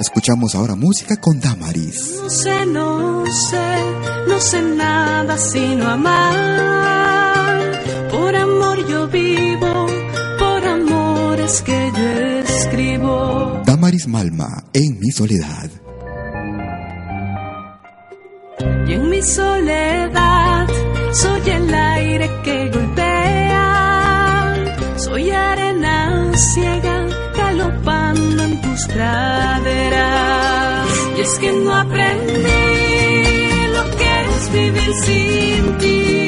Escuchamos 0.00 0.54
ahora 0.54 0.74
música 0.76 1.20
con 1.20 1.38
Damaris. 1.40 2.20
No 2.22 2.30
sé, 2.30 2.64
no 2.64 3.26
sé, 3.26 3.76
no 4.28 4.40
sé 4.40 4.62
nada 4.62 5.36
sino 5.36 5.90
amar. 5.90 7.60
Por 8.10 8.34
amor 8.34 8.88
yo 8.88 9.08
vivo, 9.08 9.86
por 10.38 10.64
amor 10.66 11.38
es 11.40 11.60
que 11.60 11.92
yo 11.94 12.08
escribo. 12.48 13.62
Damaris 13.66 14.08
Malma, 14.08 14.64
en 14.72 14.98
mi 14.98 15.10
soledad. 15.10 15.70
Y 18.88 18.92
en 18.94 19.10
mi 19.10 19.22
soledad 19.22 20.66
soy 21.12 21.50
el 21.50 21.74
aire 21.74 22.30
que 22.42 22.70
golpea, 22.70 24.54
soy 24.96 25.30
arena 25.30 26.32
ciega 26.36 27.06
galopando 27.36 28.42
en 28.44 28.62
tus 28.62 28.86
praderas. 28.86 29.79
Es 31.30 31.38
que 31.38 31.52
no 31.52 31.72
aprendí 31.72 32.42
lo 33.72 33.84
que 33.98 34.10
es 34.34 34.52
vivir 34.52 34.92
sin 35.04 35.78
ti. 35.78 36.24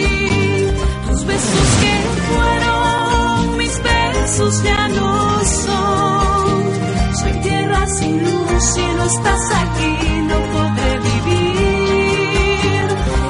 Tus 1.08 1.24
besos 1.24 1.68
que 1.82 1.94
fueron 2.28 3.56
mis 3.56 3.82
besos 3.82 4.62
ya 4.62 4.86
no 4.88 5.44
son. 5.44 6.72
Soy 7.20 7.32
tierra 7.42 7.84
sin 7.88 8.22
luz, 8.22 8.62
si 8.74 8.84
no 8.96 9.04
estás 9.04 9.42
aquí 9.62 9.94
no 10.30 10.36
podré 10.54 10.92
vivir. 11.10 12.86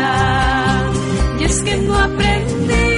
Y 1.40 1.44
es 1.44 1.62
que 1.62 1.76
no 1.78 1.94
aprendí 1.98 2.88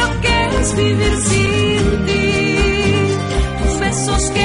lo 0.00 0.08
que 0.20 0.36
es 0.60 0.76
vivir 0.76 1.16
sin 1.28 2.06
ti. 2.06 2.23
Besos 3.94 4.28
que 4.32 4.43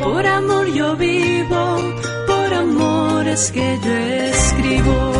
Por 0.00 0.26
amor 0.26 0.66
yo 0.72 0.96
vivo, 0.96 1.76
por 2.26 2.54
amor 2.54 3.28
es 3.28 3.52
que 3.52 3.78
yo 3.84 3.92
escribo. 3.92 5.12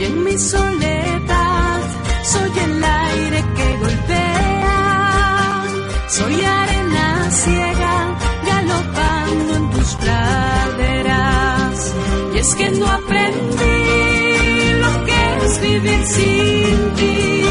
Y 0.00 0.04
en 0.04 0.24
mi 0.24 0.36
soledad 0.38 1.80
soy 2.24 2.50
el 2.64 2.84
aire 2.84 3.44
que 3.56 3.76
golpea, 3.78 5.64
soy 6.08 6.44
arena 6.44 7.30
ciega 7.30 8.18
galopando 8.46 9.54
en 9.54 9.70
tus 9.70 9.94
praderas. 9.94 11.94
Y 12.34 12.38
es 12.38 12.54
que 12.56 12.70
no 12.70 12.86
aprendí 12.86 14.72
lo 14.82 15.04
que 15.06 15.36
es 15.44 15.60
vivir 15.60 16.06
sin 16.06 16.94
ti. 16.96 17.44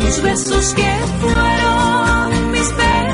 Tus 0.00 0.22
besos 0.22 0.74
que 0.74 0.90
fueron 1.20 1.69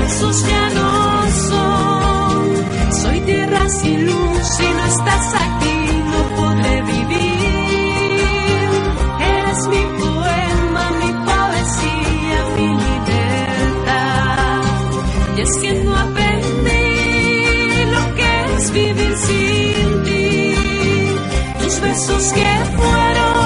mis 0.07 0.19
besos 0.19 0.43
ya 0.47 0.69
no 0.69 1.31
son. 1.49 2.93
Soy 3.01 3.19
tierra 3.21 3.69
sin 3.69 4.05
luz, 4.05 4.47
si 4.57 4.63
no 4.63 4.85
estás 4.85 5.33
aquí 5.33 5.77
no 6.11 6.19
podré 6.35 6.81
vivir. 6.81 8.21
Eres 9.19 9.67
mi 9.67 9.83
poema, 9.99 10.91
mi 11.01 11.11
poesía, 11.27 12.39
mi 12.55 12.69
libertad. 12.85 14.61
Y 15.37 15.41
es 15.41 15.57
que 15.61 15.71
no 15.83 15.95
aprendí 15.95 16.85
lo 17.95 18.15
que 18.15 18.31
es 18.55 18.71
vivir 18.71 19.17
sin 19.17 20.03
ti. 20.03 20.55
Tus 21.59 21.81
besos 21.81 22.23
que 22.33 22.49
fueron 22.77 23.36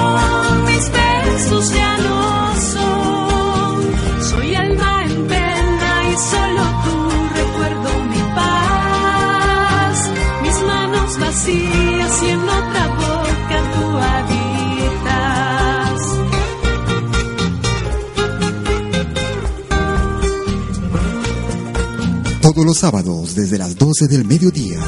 Los 22.64 22.78
sábados 22.78 23.34
desde 23.34 23.58
las 23.58 23.76
12 23.76 24.06
del 24.06 24.24
mediodía. 24.24 24.78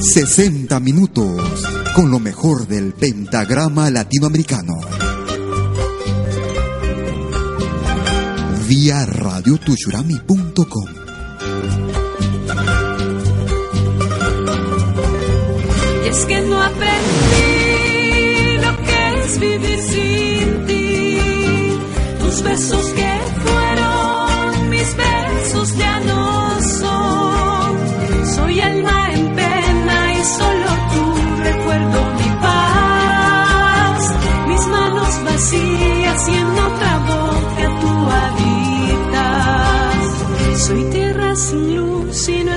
60 0.00 0.78
minutos 0.78 1.42
con 1.96 2.12
lo 2.12 2.20
mejor 2.20 2.68
del 2.68 2.92
pentagrama 2.92 3.90
latinoamericano. 3.90 4.74
Vía 8.68 9.04
radiotushurami.com. 9.04 10.99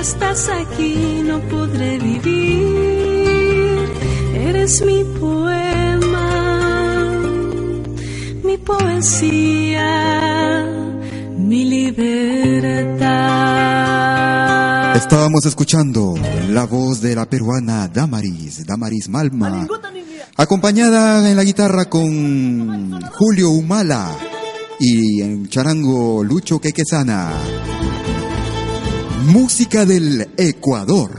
estás 0.04 0.48
aquí, 0.50 1.22
no 1.24 1.40
podré 1.48 1.98
vivir. 1.98 3.78
Eres 4.48 4.82
mi 4.84 5.02
poema, 5.18 6.28
mi 8.42 8.58
poesía, 8.58 9.88
mi 11.38 11.64
libertad. 11.64 13.14
Estábamos 14.96 15.46
escuchando 15.46 16.14
la 16.50 16.66
voz 16.66 17.00
de 17.00 17.14
la 17.14 17.24
peruana 17.24 17.88
Damaris, 17.88 18.66
Damaris 18.66 19.08
Malma, 19.08 19.66
acompañada 20.36 21.30
en 21.30 21.36
la 21.36 21.44
guitarra 21.44 21.86
con 21.86 23.00
Julio 23.12 23.48
Humala 23.50 24.14
y 24.78 25.22
en 25.22 25.48
charango 25.48 26.22
Lucho 26.22 26.60
Quequesana. 26.60 27.32
Música 29.26 29.86
del 29.86 30.28
Ecuador. 30.36 31.10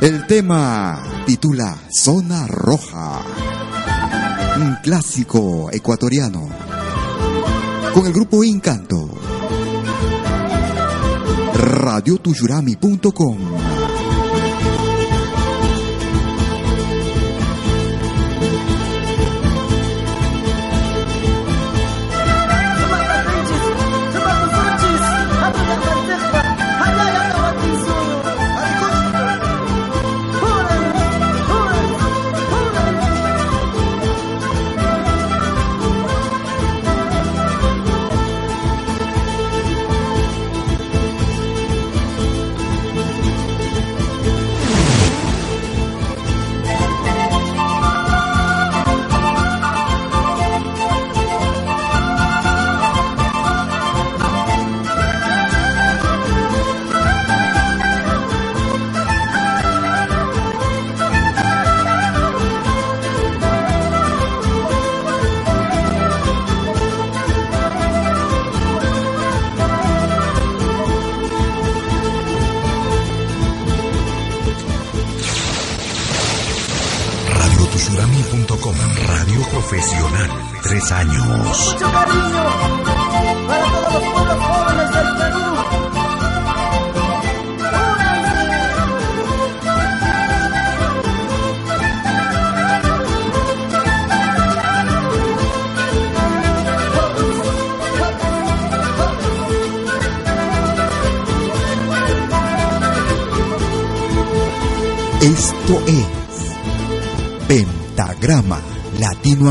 El 0.00 0.26
tema 0.26 1.00
titula 1.24 1.78
Zona 1.90 2.46
Roja, 2.48 3.22
un 4.56 4.76
clásico 4.82 5.70
ecuatoriano, 5.72 6.48
con 7.94 8.06
el 8.06 8.12
grupo 8.12 8.42
Encanto. 8.42 9.08
radiotushurami.com 11.54 13.65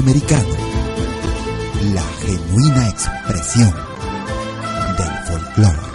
Latinoamericano, 0.05 0.55
la 1.95 2.03
genuina 2.21 2.89
expresión 2.89 3.73
del 4.97 5.17
folclore. 5.25 5.94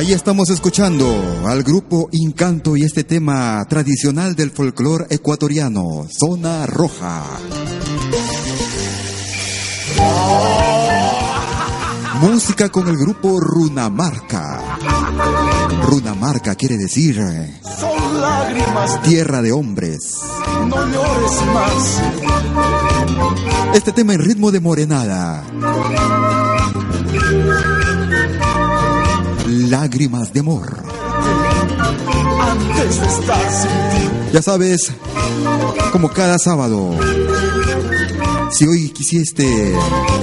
Ahí 0.00 0.14
estamos 0.14 0.48
escuchando 0.48 1.04
al 1.46 1.62
grupo 1.62 2.08
Incanto 2.12 2.74
y 2.74 2.84
este 2.84 3.04
tema 3.04 3.62
tradicional 3.68 4.34
del 4.34 4.50
folclore 4.50 5.04
ecuatoriano, 5.10 6.06
Zona 6.08 6.64
Roja. 6.64 7.26
Música 12.22 12.70
con 12.70 12.88
el 12.88 12.96
grupo 12.96 13.38
Runamarca. 13.40 14.78
Runamarca 15.82 16.54
quiere 16.54 16.78
decir 16.78 17.16
Son 17.78 18.20
lágrimas, 18.22 19.02
tierra 19.02 19.42
de 19.42 19.52
hombres. 19.52 20.16
no 20.66 20.76
llores 20.76 21.46
más. 21.52 22.00
Este 23.74 23.92
tema 23.92 24.14
en 24.14 24.20
ritmo 24.20 24.50
de 24.50 24.60
morenada. 24.60 25.44
Lágrimas 29.70 30.32
de 30.32 30.40
amor. 30.40 30.82
Antes 32.40 33.00
de 33.00 33.06
estar 33.06 33.52
sin 33.52 33.70
ti, 33.70 34.08
Ya 34.32 34.42
sabes, 34.42 34.90
como 35.92 36.08
cada 36.08 36.38
sábado, 36.38 36.98
si 38.50 38.66
hoy 38.66 38.88
quisiste 38.88 39.72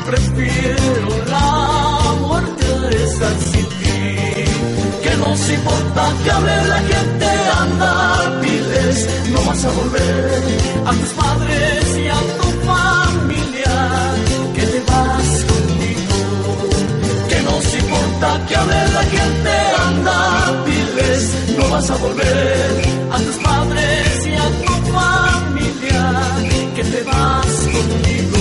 Prefiero 0.05 1.09
la 1.27 2.15
muerte 2.21 2.65
de 2.83 3.03
estar 3.03 3.35
sin 3.51 3.65
ti. 3.81 3.99
Que 5.03 5.13
nos 5.23 5.39
importa 5.57 6.01
que 6.23 6.31
hable 6.31 6.55
la 6.73 6.79
gente, 6.91 7.27
anda, 7.63 7.93
pides, 8.41 8.97
no 9.33 9.39
vas 9.47 9.65
a 9.65 9.71
volver 9.79 10.41
a 10.85 10.91
tus 10.99 11.11
padres 11.21 11.97
y 12.03 12.07
a 12.19 12.21
tu 12.37 12.47
familia, 12.69 13.75
que 14.55 14.63
te 14.73 14.79
vas 14.91 15.29
conmigo. 15.51 16.17
Que 17.29 17.39
nos 17.49 17.65
importa 17.81 18.27
que 18.47 18.55
hable 18.55 18.81
la 18.97 19.03
gente, 19.15 19.53
anda, 19.87 20.19
pides, 20.65 21.23
no 21.57 21.69
vas 21.69 21.89
a 21.89 21.95
volver 21.95 22.99
a 23.11 23.17
tus 23.17 23.37
padres 23.37 24.27
y 24.27 24.33
a 24.33 24.47
tu 24.65 24.73
familia, 24.93 25.28
que 26.75 26.83
te 26.83 27.03
vas 27.03 27.67
conmigo. 27.73 28.39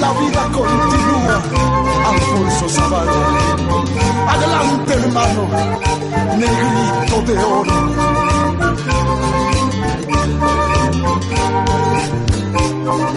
La 0.00 0.12
vida 0.12 0.42
continúa, 0.52 1.42
Alfonso 2.06 2.68
Zavala. 2.68 3.12
Adelante, 4.28 4.94
hermano, 4.94 5.48
negrito 6.38 7.22
de 7.26 7.38
oro. 7.38 8.10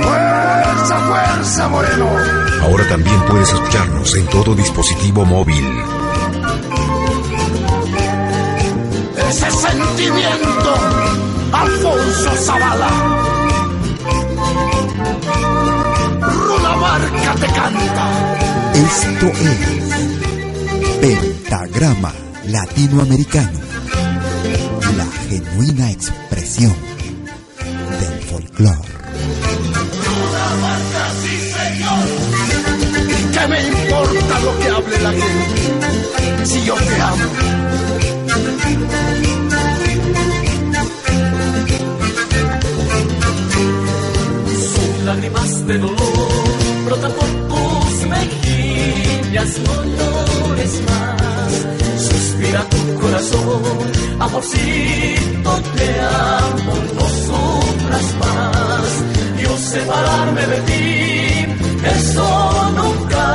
¡Fuerza, 0.03 0.99
fuerza, 1.07 1.67
Moreno! 1.69 2.09
Ahora 2.63 2.87
también 2.89 3.19
puedes 3.27 3.51
escucharnos 3.51 4.15
en 4.15 4.25
todo 4.27 4.55
dispositivo 4.55 5.25
móvil. 5.25 5.92
Sentimiento, 10.03 10.73
Alfonso 11.51 12.31
Zavala. 12.37 12.89
Runa 16.19 16.75
Marca 16.75 17.35
te 17.35 17.47
canta. 17.47 18.35
Esto 18.73 19.27
es 19.27 20.99
Pentagrama 20.99 22.11
Latinoamericano, 22.47 23.59
la 24.97 25.05
genuina 25.29 25.91
expresión 25.91 26.75
del 27.99 28.21
folclore. 28.23 28.93
¿Qué 33.33 33.47
me 33.47 33.67
importa 33.67 34.39
lo 34.39 34.59
que 34.59 34.69
hable 34.69 34.99
la 34.99 35.11
gente? 35.11 36.45
Si 36.45 36.65
yo 36.65 36.75
te 36.75 37.01
amo. 37.01 37.72
Amorcito, 54.43 55.61
te 55.75 55.99
amo, 55.99 56.73
no 56.95 57.07
sufras 57.25 58.15
más. 58.19 59.41
Yo 59.41 59.57
separarme 59.57 60.41
de 60.47 60.57
ti, 60.61 61.45
eso 61.95 62.71
nunca. 62.75 63.25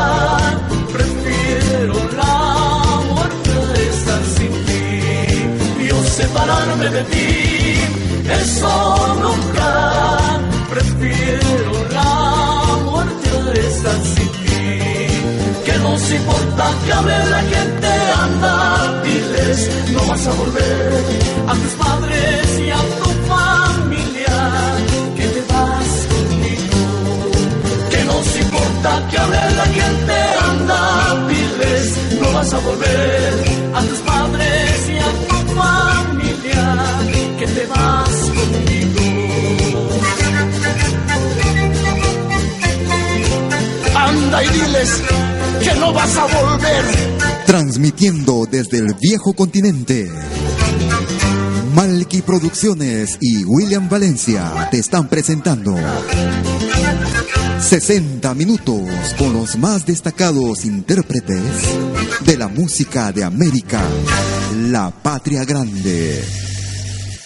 Prefiero 0.92 1.94
la 2.16 3.00
muerte 3.12 3.50
de 3.74 3.88
estar 3.88 4.22
sin 4.36 4.52
ti. 4.66 5.88
Yo 5.88 6.02
separarme 6.04 6.88
de 6.90 7.02
ti, 7.04 7.80
eso 8.42 9.16
nunca. 9.22 10.40
Prefiero 10.70 11.72
la 11.90 12.76
muerte 12.84 13.30
de 13.52 13.68
estar 13.68 14.00
sin 14.14 14.28
ti. 14.28 15.64
Que 15.64 15.78
nos 15.78 16.10
importa 16.10 16.70
que 16.84 16.92
hable 16.92 17.18
la 17.30 17.40
gente, 17.40 17.88
anda, 18.22 18.97
no 19.92 20.06
vas 20.06 20.26
a 20.26 20.32
volver 20.32 20.92
a 21.48 21.54
tus 21.54 21.72
padres 21.84 22.60
y 22.60 22.70
a 22.70 22.82
tu 22.98 23.10
familia, 23.32 24.36
que 25.16 25.26
te 25.34 25.42
vas 25.52 25.90
conmigo. 26.12 26.82
Que 27.90 28.04
nos 28.04 28.36
importa 28.44 28.90
que 29.10 29.18
hable 29.18 29.40
la 29.60 29.66
gente, 29.78 30.16
anda, 30.50 30.80
diles, 31.28 31.86
no 32.20 32.32
vas 32.32 32.52
a 32.52 32.58
volver 32.58 33.32
a 33.74 33.80
tus 33.82 33.98
padres 34.10 34.90
y 34.94 34.98
a 35.08 35.10
tu 35.28 35.38
familia, 35.60 36.64
que 37.38 37.46
te 37.46 37.66
vas 37.66 38.16
conmigo. 38.36 39.06
Anda 43.94 44.44
y 44.44 44.48
diles 44.48 45.02
que 45.64 45.74
no 45.80 45.92
vas 45.92 46.16
a 46.16 46.26
volver. 46.26 47.17
Transmitiendo 47.48 48.44
desde 48.44 48.76
el 48.76 48.92
viejo 49.00 49.32
continente. 49.32 50.06
Malky 51.74 52.20
Producciones 52.20 53.16
y 53.22 53.42
William 53.46 53.88
Valencia 53.88 54.68
te 54.70 54.78
están 54.78 55.08
presentando 55.08 55.74
60 57.58 58.34
minutos 58.34 58.82
con 59.16 59.32
los 59.32 59.56
más 59.56 59.86
destacados 59.86 60.66
intérpretes 60.66 61.42
de 62.26 62.36
la 62.36 62.48
música 62.48 63.12
de 63.12 63.24
América, 63.24 63.80
la 64.68 64.90
patria 64.90 65.46
grande. 65.46 66.22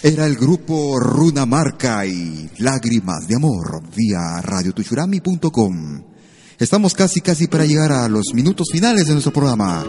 Era 0.03 0.25
el 0.25 0.37
grupo 0.37 1.01
Runa 1.01 1.45
Marca 1.45 2.05
y 2.05 2.49
Lágrimas 2.59 3.27
de 3.27 3.35
Amor 3.35 3.83
vía 3.93 4.39
radiotuchurami.com. 4.41 6.12
Estamos 6.59 6.93
casi 6.93 7.19
casi 7.21 7.47
para 7.47 7.65
llegar 7.65 7.91
a 7.91 8.07
los 8.07 8.33
minutos 8.33 8.67
finales 8.71 9.07
de 9.07 9.13
nuestro 9.13 9.33
programa. 9.33 9.83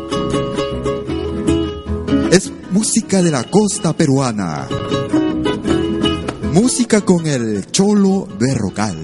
Es 2.31 2.51
música 2.71 3.23
de 3.23 3.31
la 3.31 3.45
costa 3.45 3.93
peruana. 3.93 4.67
Música 6.53 7.03
con 7.03 7.27
el 7.27 7.71
cholo 7.71 8.27
berrocal. 8.39 8.97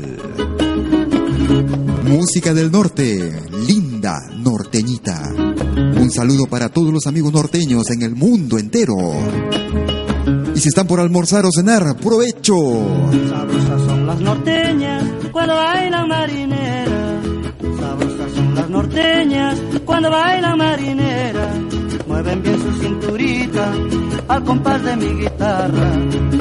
Música 2.04 2.54
del 2.54 2.72
norte, 2.72 3.40
linda 3.66 4.18
norteñita. 4.36 5.30
Un 5.36 6.10
saludo 6.10 6.46
para 6.46 6.70
todos 6.70 6.92
los 6.92 7.06
amigos 7.06 7.32
norteños 7.32 7.90
en 7.90 8.02
el 8.02 8.16
mundo 8.16 8.58
entero. 8.58 8.96
Y 10.54 10.58
si 10.58 10.68
están 10.68 10.86
por 10.86 11.00
almorzar 11.00 11.44
o 11.44 11.50
cenar, 11.54 11.96
provecho. 11.98 12.54
Sabrosas 13.28 13.82
son 13.82 14.06
las 14.06 14.20
norteñas 14.20 15.04
cuando 15.30 15.54
bailan. 15.54 15.90
Norteñas 18.70 19.60
cuando 19.84 20.10
bailan 20.10 20.56
marinera. 20.56 21.48
Mueven 22.06 22.42
bien 22.42 22.58
su 22.60 22.72
cinturita 22.80 23.72
al 24.28 24.44
compás 24.44 24.82
de 24.84 24.96
mi 24.96 25.08
guitarra. 25.22 25.90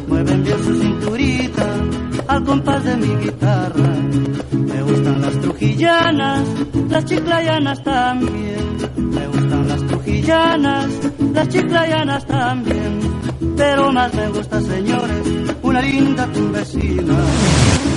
Mueven 0.07 0.43
bien 0.43 0.63
su 0.63 0.75
cinturita 0.79 1.65
al 2.27 2.43
compás 2.43 2.83
de 2.83 2.97
mi 2.97 3.15
guitarra. 3.15 3.93
Me 4.51 4.81
gustan 4.83 5.21
las 5.21 5.39
trujillanas, 5.41 6.43
las 6.89 7.05
chiclayanas 7.05 7.83
también. 7.83 8.77
Me 8.95 9.27
gustan 9.27 9.67
las 9.67 9.87
trujillanas, 9.87 10.87
las 11.33 11.49
chiclayanas 11.49 12.25
también. 12.27 12.99
Pero 13.57 13.91
más 13.91 14.13
me 14.13 14.29
gusta, 14.29 14.61
señores, 14.61 15.23
una 15.63 15.81
linda 15.81 16.27
tumbesina. 16.27 17.15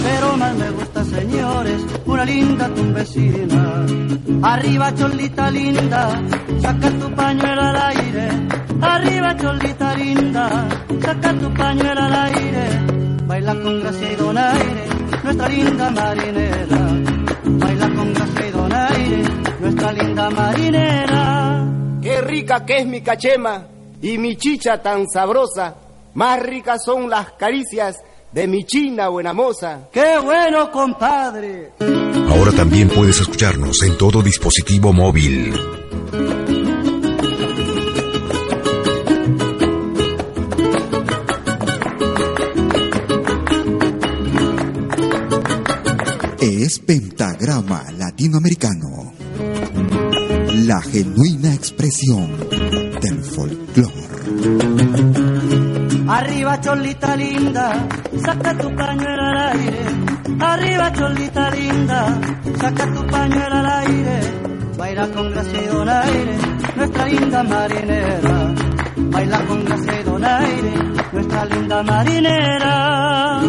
Pero 0.02 0.36
más 0.36 0.54
me 0.56 0.70
gusta, 0.70 1.04
señores, 1.04 1.86
una 2.06 2.24
linda 2.24 2.68
tumbesina. 2.68 3.86
Arriba, 4.42 4.94
cholita 4.94 5.50
linda, 5.50 6.22
saca 6.60 6.90
tu 6.90 7.14
pañuelo 7.14 7.62
al 7.62 7.76
aire. 7.76 8.28
Arriba, 8.80 9.36
cholita 9.36 9.94
linda, 9.96 10.68
saca 11.00 11.32
tu 11.34 11.54
pañuelo 11.54 12.00
al 12.00 12.14
aire. 12.14 12.64
Baila 13.26 13.54
con 13.54 13.80
gracia 13.80 14.12
y 14.12 14.16
donaire, 14.16 14.86
nuestra 15.22 15.48
linda 15.48 15.90
marinera. 15.90 16.80
Baila 17.44 17.94
con 17.94 18.14
gracia 18.14 18.48
y 18.48 18.50
donaire, 18.50 19.22
nuestra 19.60 19.92
linda 19.92 20.30
marinera. 20.30 21.64
Qué 22.02 22.20
rica 22.20 22.66
que 22.66 22.78
es 22.78 22.86
mi 22.86 23.00
cachema 23.00 23.66
y 24.00 24.18
mi 24.18 24.36
chicha 24.36 24.82
tan 24.82 25.08
sabrosa. 25.08 25.76
Más 26.14 26.42
ricas 26.42 26.84
son 26.84 27.08
las 27.08 27.32
caricias 27.32 27.96
de 28.32 28.46
mi 28.48 28.64
china 28.64 29.08
buena 29.08 29.32
moza. 29.32 29.88
¡Qué 29.92 30.18
bueno, 30.22 30.70
compadre! 30.70 31.72
Ahora 32.28 32.52
también 32.52 32.88
puedes 32.88 33.20
escucharnos 33.20 33.82
en 33.82 33.98
todo 33.98 34.22
dispositivo 34.22 34.92
móvil. 34.92 35.52
Es 46.40 46.78
Pentagrama 46.80 47.84
Latinoamericano. 47.96 49.12
La 50.66 50.80
genuina 50.82 51.54
expresión 51.54 52.48
del 53.00 53.22
folclore. 53.22 54.12
Arriba, 56.08 56.60
cholita 56.60 57.16
linda, 57.16 57.88
saca 58.24 58.56
tu 58.58 58.74
pañuelo 58.74 59.22
al 59.22 59.36
aire. 59.52 59.84
Arriba, 60.40 60.92
cholita 60.92 61.50
linda, 61.50 62.20
saca 62.60 62.92
tu 62.92 63.06
pañuelo 63.06 63.56
al 63.56 63.66
aire. 63.66 64.20
Baila 64.76 65.08
con 65.08 65.30
gracia 65.30 65.62
y 65.62 65.66
donaire, 65.66 66.38
nuestra 66.76 67.06
linda 67.06 67.42
marinera. 67.44 68.54
Baila 68.96 69.46
con 69.46 69.64
gracia 69.64 70.00
y 70.00 70.04
donaire, 70.04 70.72
nuestra 71.12 71.44
linda 71.44 71.82
marinera. 71.82 73.40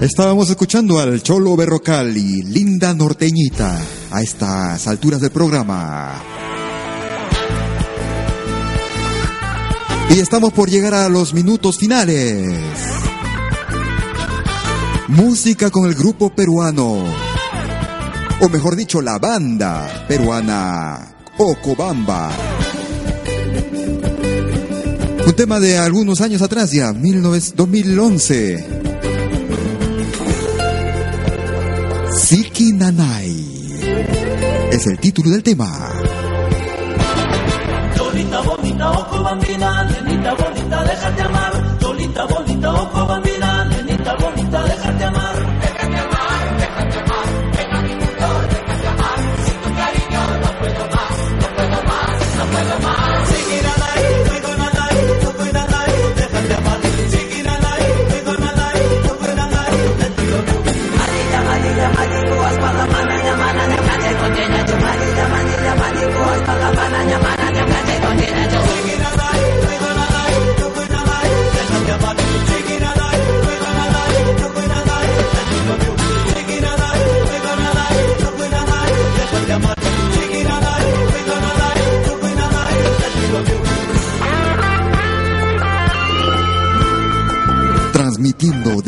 Estábamos 0.00 0.50
escuchando 0.50 0.98
al 0.98 1.22
Cholo 1.22 1.56
Berrocal 1.56 2.16
y 2.16 2.42
Linda 2.42 2.92
Norteñita 2.94 3.80
a 4.10 4.20
estas 4.20 4.86
alturas 4.88 5.20
del 5.20 5.30
programa. 5.30 6.12
Y 10.14 10.20
estamos 10.20 10.52
por 10.52 10.68
llegar 10.68 10.92
a 10.92 11.08
los 11.08 11.32
minutos 11.32 11.78
finales. 11.78 12.54
Música 15.08 15.70
con 15.70 15.86
el 15.86 15.94
grupo 15.94 16.28
peruano, 16.34 17.02
o 18.40 18.48
mejor 18.50 18.76
dicho, 18.76 19.00
la 19.00 19.18
banda 19.18 20.04
peruana 20.06 21.14
Ocobamba. 21.38 22.30
Un 25.26 25.32
tema 25.32 25.58
de 25.58 25.78
algunos 25.78 26.20
años 26.20 26.42
atrás 26.42 26.72
ya, 26.72 26.92
19 26.92 27.40
2011. 27.54 28.66
Siki 32.22 32.72
Nanai 32.74 33.46
es 34.72 34.86
el 34.86 34.98
título 34.98 35.30
del 35.30 35.42
tema. 35.42 36.11
Ojo 38.98 39.22
bambina, 39.22 39.84
nenita 39.84 40.34
bonita, 40.34 40.84
déjate 40.84 41.22
amar. 41.22 41.52
Cholita 41.80 42.26
bonita, 42.26 42.70
ojo 42.72 43.06
bambina, 43.06 43.64
nenita 43.64 44.14
bonita, 44.20 44.62
déjate 44.62 45.04
amar. 45.04 45.41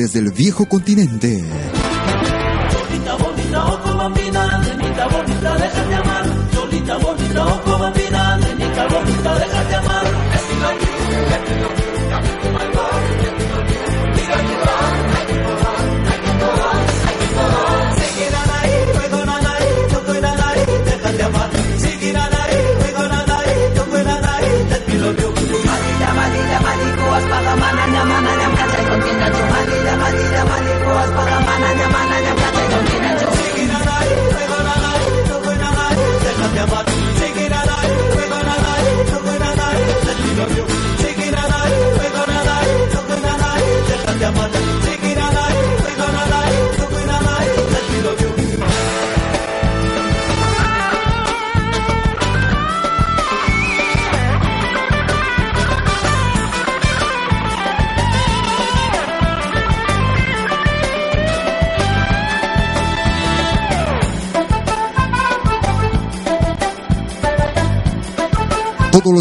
Desde 0.05 0.19
el 0.19 0.33
viejo 0.33 0.67
continente. 0.67 1.43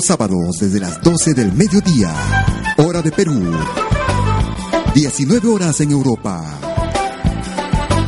Sábados 0.04 0.58
desde 0.60 0.80
las 0.80 1.01
12 1.01 1.34
del 1.34 1.54
mediodía, 1.54 2.14
hora 2.78 3.01
de 3.01 3.12
Perú. 3.12 3.41
19 4.93 5.47
horas 5.47 5.80
en 5.80 5.91
Europa. 5.91 6.60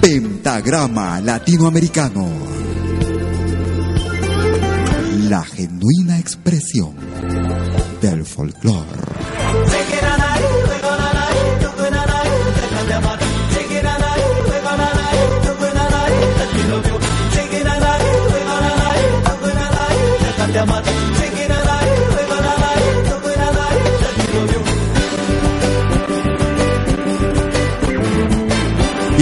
Pentagrama 0.02 1.22
Latinoamericano. 1.22 2.28
La 5.30 5.44
genuina 5.44 6.20
expresión 6.20 6.96
del 8.02 8.26
folclore. 8.26 9.05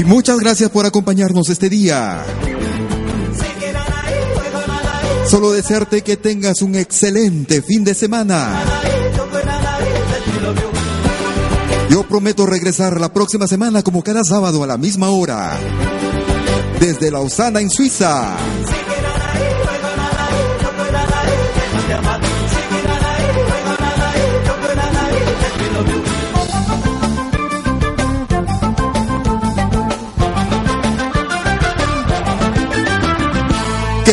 Muchas 0.06 0.40
gracias 0.40 0.70
por 0.70 0.86
acompañarnos 0.86 1.50
este 1.50 1.70
día. 1.70 2.24
Solo 5.30 5.52
desearte 5.52 6.02
que 6.02 6.18
tengas 6.18 6.62
un 6.62 6.76
excelente 6.76 7.62
fin 7.62 7.84
de 7.84 7.94
semana. 7.94 8.62
Yo 11.90 12.04
prometo 12.04 12.46
regresar 12.46 13.00
la 13.00 13.14
próxima 13.14 13.48
semana 13.48 13.82
como 13.84 14.04
cada 14.04 14.24
sábado 14.24 14.64
a 14.64 14.68
la 14.68 14.78
misma 14.78 15.10
hora. 15.10 15.58
Desde 16.80 17.10
Lausana 17.12 17.62
en 17.62 17.70
Suiza. 17.70 18.36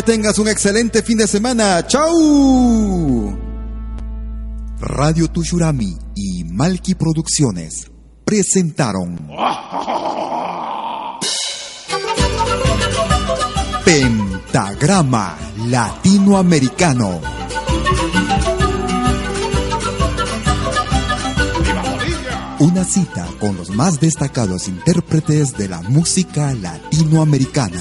Tengas 0.04 0.38
un 0.38 0.48
excelente 0.48 1.02
fin 1.02 1.18
de 1.18 1.26
semana. 1.26 1.86
¡Chau! 1.86 3.38
Radio 4.80 5.28
Tushurami 5.28 5.96
y 6.16 6.42
Malki 6.44 6.94
Producciones 6.94 7.90
presentaron 8.24 9.28
Pentagrama 13.84 15.36
Latinoamericano. 15.68 17.20
Una 22.58 22.84
cita 22.84 23.28
con 23.38 23.56
los 23.56 23.70
más 23.70 24.00
destacados 24.00 24.66
intérpretes 24.66 25.56
de 25.56 25.68
la 25.68 25.82
música 25.82 26.54
latinoamericana. 26.54 27.80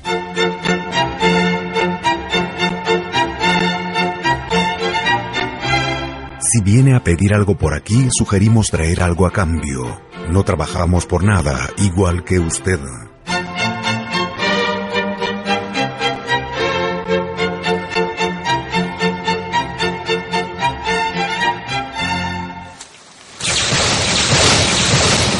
Si 6.53 6.59
viene 6.61 6.95
a 6.95 7.01
pedir 7.01 7.33
algo 7.33 7.55
por 7.55 7.73
aquí, 7.73 8.09
sugerimos 8.11 8.67
traer 8.67 9.03
algo 9.03 9.25
a 9.25 9.31
cambio. 9.31 10.01
No 10.29 10.43
trabajamos 10.43 11.05
por 11.05 11.23
nada, 11.23 11.69
igual 11.77 12.25
que 12.25 12.39
usted. 12.39 12.77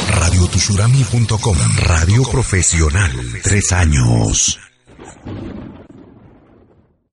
radiotushurami.com 0.08 1.56
Radio 1.76 2.22
profesional. 2.22 3.12
Tres 3.42 3.70
años. 3.72 4.58